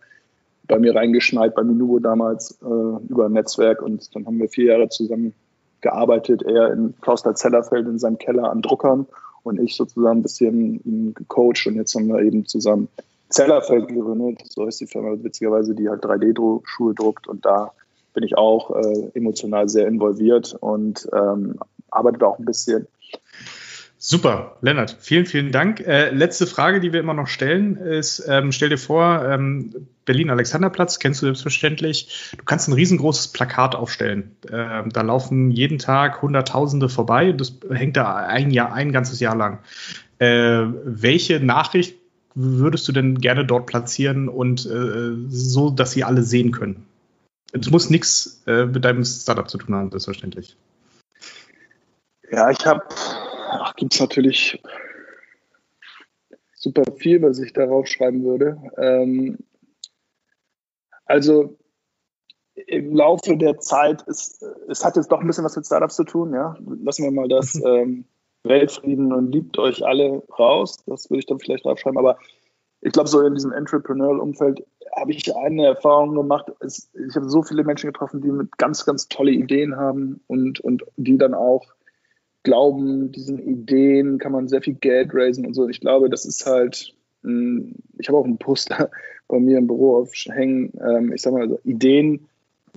bei 0.67 0.79
mir 0.79 0.95
reingeschneit, 0.95 1.55
bei 1.55 1.63
Minubo 1.63 1.99
damals 1.99 2.59
äh, 2.61 2.65
über 2.65 3.25
ein 3.25 3.33
Netzwerk. 3.33 3.81
Und 3.81 4.15
dann 4.15 4.25
haben 4.25 4.39
wir 4.39 4.49
vier 4.49 4.65
Jahre 4.65 4.89
zusammen 4.89 5.33
gearbeitet, 5.81 6.43
er 6.43 6.71
in 6.71 6.93
Kloster 7.01 7.35
Zellerfeld 7.35 7.87
in 7.87 7.99
seinem 7.99 8.17
Keller 8.17 8.51
an 8.51 8.61
Druckern 8.61 9.07
und 9.43 9.59
ich 9.59 9.75
sozusagen 9.75 10.19
ein 10.19 10.23
bisschen 10.23 10.79
ihn 10.83 11.13
gecoacht. 11.13 11.67
Und 11.67 11.75
jetzt 11.75 11.95
haben 11.95 12.07
wir 12.07 12.21
eben 12.21 12.45
zusammen 12.45 12.87
Zellerfeld 13.29 13.87
gegründet, 13.87 14.41
so 14.49 14.65
ist 14.65 14.81
die 14.81 14.87
Firma 14.87 15.15
witzigerweise, 15.21 15.75
die 15.75 15.87
halt 15.87 16.03
3D-Schuhe 16.03 16.93
druckt. 16.95 17.27
Und 17.27 17.45
da 17.45 17.71
bin 18.13 18.23
ich 18.23 18.37
auch 18.37 18.75
äh, 18.75 19.11
emotional 19.13 19.69
sehr 19.69 19.87
involviert 19.87 20.55
und 20.59 21.07
ähm, 21.13 21.59
arbeite 21.91 22.25
auch 22.27 22.39
ein 22.39 22.45
bisschen 22.45 22.87
Super, 24.01 24.55
Lennart, 24.61 24.95
vielen, 25.01 25.25
vielen 25.25 25.51
Dank. 25.51 25.81
Äh, 25.81 26.11
letzte 26.11 26.47
Frage, 26.47 26.79
die 26.79 26.93
wir 26.93 27.01
immer 27.01 27.13
noch 27.13 27.27
stellen, 27.27 27.75
ist, 27.75 28.23
ähm, 28.29 28.53
stell 28.53 28.69
dir 28.69 28.77
vor, 28.77 29.25
ähm, 29.25 29.87
Berlin-Alexanderplatz, 30.05 30.99
kennst 30.99 31.21
du 31.21 31.25
selbstverständlich. 31.25 32.31
Du 32.37 32.45
kannst 32.45 32.69
ein 32.69 32.73
riesengroßes 32.73 33.27
Plakat 33.27 33.75
aufstellen. 33.75 34.37
Äh, 34.49 34.87
da 34.87 35.01
laufen 35.01 35.51
jeden 35.51 35.79
Tag 35.79 36.21
Hunderttausende 36.21 36.87
vorbei. 36.87 37.33
Das 37.33 37.55
hängt 37.69 37.97
da 37.97 38.15
ein 38.15 38.51
Jahr, 38.51 38.71
ein 38.71 38.93
ganzes 38.93 39.19
Jahr 39.19 39.35
lang. 39.35 39.59
Äh, 40.19 40.63
welche 40.85 41.41
Nachricht 41.41 41.97
würdest 42.35 42.87
du 42.87 42.93
denn 42.93 43.19
gerne 43.19 43.43
dort 43.43 43.65
platzieren 43.65 44.29
und 44.29 44.65
äh, 44.65 45.11
so, 45.27 45.71
dass 45.71 45.91
sie 45.91 46.05
alle 46.05 46.23
sehen 46.23 46.51
können? 46.51 46.85
Es 47.51 47.69
muss 47.69 47.89
nichts 47.89 48.43
äh, 48.47 48.65
mit 48.65 48.85
deinem 48.85 49.03
Startup 49.03 49.49
zu 49.49 49.57
tun 49.57 49.75
haben, 49.75 49.91
selbstverständlich. 49.91 50.55
Ja, 52.31 52.49
ich 52.49 52.65
habe 52.65 52.83
gibt 53.79 53.93
es 53.93 53.99
natürlich 53.99 54.61
super 56.53 56.83
viel, 56.97 57.21
was 57.21 57.39
ich 57.39 57.53
darauf 57.53 57.87
schreiben 57.87 58.23
würde. 58.23 58.61
Ähm, 58.77 59.37
also 61.05 61.57
im 62.67 62.93
Laufe 62.93 63.37
der 63.37 63.57
Zeit 63.59 64.01
ist, 64.03 64.43
es 64.67 64.83
hat 64.83 64.97
jetzt 64.97 65.11
doch 65.11 65.21
ein 65.21 65.27
bisschen 65.27 65.45
was 65.45 65.55
mit 65.55 65.65
Startups 65.65 65.95
zu 65.95 66.03
tun, 66.03 66.33
ja. 66.33 66.57
Lassen 66.83 67.05
wir 67.05 67.11
mal 67.11 67.29
das 67.29 67.55
ähm, 67.65 68.05
Weltfrieden 68.43 69.13
und 69.13 69.31
liebt 69.31 69.57
euch 69.57 69.85
alle 69.85 70.23
raus. 70.37 70.83
Das 70.85 71.09
würde 71.09 71.19
ich 71.19 71.25
dann 71.25 71.39
vielleicht 71.39 71.65
draufschreiben. 71.65 71.97
Aber 71.97 72.17
ich 72.81 72.91
glaube, 72.91 73.09
so 73.09 73.21
in 73.21 73.33
diesem 73.33 73.53
Entrepreneurial-Umfeld 73.53 74.65
habe 74.95 75.11
ich 75.11 75.33
eine 75.35 75.67
Erfahrung 75.67 76.15
gemacht. 76.15 76.51
Es, 76.59 76.91
ich 76.93 77.15
habe 77.15 77.29
so 77.29 77.43
viele 77.43 77.63
Menschen 77.63 77.87
getroffen, 77.87 78.21
die 78.21 78.31
mit 78.31 78.57
ganz, 78.57 78.85
ganz 78.85 79.07
tolle 79.07 79.31
Ideen 79.31 79.77
haben 79.77 80.21
und, 80.27 80.59
und 80.59 80.83
die 80.97 81.17
dann 81.17 81.33
auch 81.33 81.65
Glauben, 82.43 83.11
diesen 83.11 83.39
Ideen 83.39 84.17
kann 84.17 84.31
man 84.31 84.47
sehr 84.47 84.61
viel 84.61 84.75
Geld 84.75 85.11
raisen 85.13 85.45
und 85.45 85.53
so. 85.53 85.67
Ich 85.67 85.81
glaube, 85.81 86.09
das 86.09 86.25
ist 86.25 86.45
halt, 86.45 86.95
ich 87.23 88.07
habe 88.07 88.17
auch 88.17 88.25
ein 88.25 88.37
Poster 88.37 88.89
bei 89.27 89.39
mir 89.39 89.57
im 89.57 89.67
Büro 89.67 89.97
aufhängen. 89.97 90.71
Ähm, 90.81 91.11
ich 91.13 91.21
sage 91.21 91.35
mal, 91.35 91.43
also 91.43 91.59
Ideen 91.63 92.27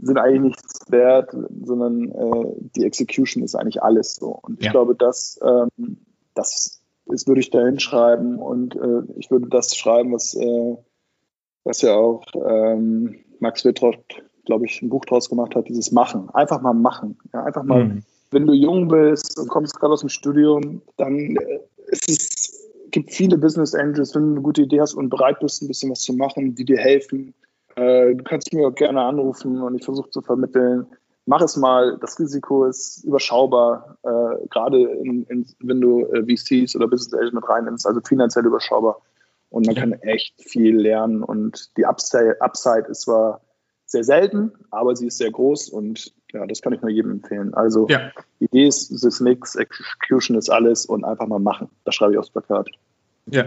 sind 0.00 0.18
eigentlich 0.18 0.42
nichts 0.42 0.90
wert, 0.90 1.36
sondern 1.64 2.08
äh, 2.08 2.52
die 2.76 2.84
Execution 2.84 3.44
ist 3.44 3.54
eigentlich 3.54 3.82
alles 3.82 4.16
so. 4.16 4.40
Und 4.42 4.58
ich 4.58 4.66
ja. 4.66 4.72
glaube, 4.72 4.96
das, 4.96 5.38
ähm, 5.44 5.98
das 6.34 6.82
ist, 7.06 7.28
würde 7.28 7.40
ich 7.40 7.50
da 7.50 7.64
hinschreiben 7.64 8.38
und 8.38 8.74
äh, 8.74 9.02
ich 9.16 9.30
würde 9.30 9.48
das 9.48 9.76
schreiben, 9.76 10.12
was, 10.12 10.34
äh, 10.34 10.76
was 11.62 11.82
ja 11.82 11.94
auch 11.94 12.24
ähm, 12.34 13.16
Max 13.38 13.64
Wittrock, 13.64 13.98
glaube 14.44 14.66
ich, 14.66 14.82
ein 14.82 14.88
Buch 14.88 15.04
draus 15.04 15.28
gemacht 15.28 15.54
hat, 15.54 15.68
dieses 15.68 15.92
Machen. 15.92 16.30
Einfach 16.30 16.60
mal 16.62 16.74
machen. 16.74 17.18
Ja, 17.32 17.44
einfach 17.44 17.62
mal 17.62 17.84
mhm 17.84 18.02
wenn 18.32 18.46
du 18.46 18.52
jung 18.52 18.88
bist 18.88 19.38
und 19.38 19.48
kommst 19.48 19.78
gerade 19.78 19.92
aus 19.92 20.00
dem 20.00 20.08
Studium, 20.08 20.82
dann 20.96 21.36
äh, 21.36 21.60
ist 21.90 22.08
es 22.08 22.62
gibt 22.92 23.10
viele 23.10 23.38
Business 23.38 23.74
Angels, 23.74 24.14
wenn 24.14 24.22
du 24.22 24.30
eine 24.32 24.42
gute 24.42 24.62
Idee 24.62 24.80
hast 24.80 24.94
und 24.94 25.08
bereit 25.08 25.40
bist, 25.40 25.62
ein 25.62 25.68
bisschen 25.68 25.90
was 25.90 26.02
zu 26.02 26.12
machen, 26.12 26.54
die 26.54 26.64
dir 26.64 26.78
helfen. 26.78 27.34
Äh, 27.74 28.14
du 28.14 28.22
kannst 28.22 28.52
mir 28.52 28.68
auch 28.68 28.74
gerne 28.74 29.00
anrufen 29.02 29.60
und 29.60 29.74
ich 29.74 29.84
versuche 29.84 30.10
zu 30.10 30.20
vermitteln. 30.20 30.86
Mach 31.24 31.40
es 31.40 31.56
mal. 31.56 31.98
Das 32.00 32.18
Risiko 32.18 32.66
ist 32.66 33.04
überschaubar, 33.04 33.96
äh, 34.02 34.46
gerade 34.48 34.82
in, 34.82 35.24
in, 35.24 35.46
wenn 35.60 35.80
du 35.80 36.04
äh, 36.06 36.22
VCs 36.22 36.76
oder 36.76 36.86
Business 36.86 37.14
Angels 37.14 37.32
mit 37.32 37.48
reinnimmst, 37.48 37.86
also 37.86 38.00
finanziell 38.00 38.46
überschaubar. 38.46 39.00
Und 39.48 39.66
man 39.66 39.74
kann 39.74 39.92
echt 39.92 40.34
viel 40.42 40.76
lernen 40.76 41.22
und 41.22 41.76
die 41.76 41.84
Upside, 41.84 42.40
Upside 42.40 42.86
ist 42.88 43.02
zwar 43.02 43.42
sehr 43.92 44.04
selten, 44.04 44.52
aber 44.70 44.96
sie 44.96 45.06
ist 45.06 45.18
sehr 45.18 45.30
groß 45.30 45.68
und 45.68 46.12
ja, 46.32 46.46
das 46.46 46.62
kann 46.62 46.72
ich 46.72 46.80
nur 46.80 46.90
jedem 46.90 47.12
empfehlen. 47.12 47.54
Also 47.54 47.86
ja. 47.88 48.10
Idee 48.40 48.66
ist, 48.66 48.90
ist 48.90 49.20
nichts, 49.20 49.54
Execution 49.54 50.36
ist 50.36 50.50
alles 50.50 50.86
und 50.86 51.04
einfach 51.04 51.26
mal 51.26 51.38
machen. 51.38 51.68
Das 51.84 51.94
schreibe 51.94 52.12
ich 52.12 52.18
aufs 52.18 52.30
Plakat. 52.30 52.68
Ja, 53.26 53.44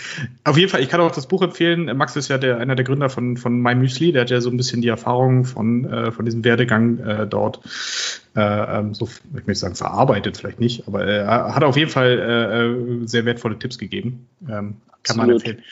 auf 0.44 0.56
jeden 0.56 0.70
Fall. 0.70 0.80
Ich 0.80 0.88
kann 0.88 1.00
auch 1.00 1.10
das 1.10 1.26
Buch 1.26 1.42
empfehlen. 1.42 1.94
Max 1.96 2.16
ist 2.16 2.28
ja 2.28 2.38
der, 2.38 2.58
einer 2.58 2.76
der 2.76 2.84
Gründer 2.84 3.10
von, 3.10 3.36
von 3.36 3.60
My 3.60 3.74
Müsli. 3.74 4.12
Der 4.12 4.22
hat 4.22 4.30
ja 4.30 4.40
so 4.40 4.48
ein 4.48 4.56
bisschen 4.56 4.80
die 4.80 4.88
Erfahrung 4.88 5.44
von, 5.44 5.84
äh, 5.84 6.12
von 6.12 6.24
diesem 6.24 6.44
Werdegang 6.44 6.98
äh, 6.98 7.26
dort 7.26 7.60
äh, 8.34 8.78
ähm, 8.78 8.94
so, 8.94 9.06
ich 9.06 9.46
möchte 9.46 9.56
sagen, 9.56 9.74
verarbeitet 9.74 10.38
vielleicht 10.38 10.60
nicht, 10.60 10.86
aber 10.86 11.04
er 11.04 11.54
hat 11.54 11.64
auf 11.64 11.76
jeden 11.76 11.90
Fall 11.90 12.18
äh, 12.18 13.02
äh, 13.02 13.06
sehr 13.06 13.24
wertvolle 13.24 13.58
Tipps 13.58 13.78
gegeben. 13.78 14.28
Ähm, 14.42 14.48
kann 14.48 14.76
Absolut. 15.02 15.26
man 15.26 15.30
empfehlen. 15.36 15.62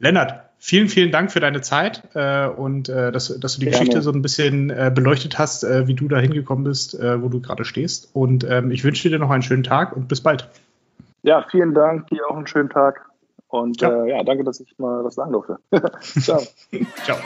Lennart, 0.00 0.50
vielen, 0.62 0.88
vielen 0.88 1.10
Dank 1.10 1.32
für 1.32 1.40
deine 1.40 1.60
Zeit 1.60 2.02
äh, 2.14 2.46
und 2.46 2.88
äh, 2.88 3.10
dass, 3.10 3.36
dass, 3.40 3.54
du 3.54 3.60
die 3.60 3.66
Gerne. 3.66 3.78
Geschichte 3.78 4.00
so 4.00 4.12
ein 4.12 4.22
bisschen 4.22 4.70
äh, 4.70 4.92
beleuchtet 4.94 5.36
hast, 5.38 5.64
äh, 5.64 5.88
wie 5.88 5.94
du 5.94 6.06
da 6.06 6.18
hingekommen 6.18 6.64
bist, 6.64 6.98
äh, 6.98 7.20
wo 7.20 7.28
du 7.28 7.40
gerade 7.40 7.64
stehst. 7.64 8.10
Und 8.12 8.44
ähm, 8.48 8.70
ich 8.70 8.84
wünsche 8.84 9.10
dir 9.10 9.18
noch 9.18 9.30
einen 9.30 9.42
schönen 9.42 9.64
Tag 9.64 9.94
und 9.94 10.06
bis 10.06 10.20
bald. 10.20 10.48
Ja, 11.22 11.44
vielen 11.50 11.74
Dank. 11.74 12.06
Dir 12.06 12.30
auch 12.30 12.36
einen 12.36 12.46
schönen 12.46 12.70
Tag. 12.70 13.10
Und 13.48 13.80
ja, 13.80 14.04
äh, 14.04 14.10
ja 14.10 14.22
danke, 14.22 14.44
dass 14.44 14.60
ich 14.60 14.78
mal 14.78 15.04
was 15.04 15.16
sagen 15.16 15.32
durfte. 15.32 15.58
Ciao. 16.20 16.40
Ciao. 17.04 17.18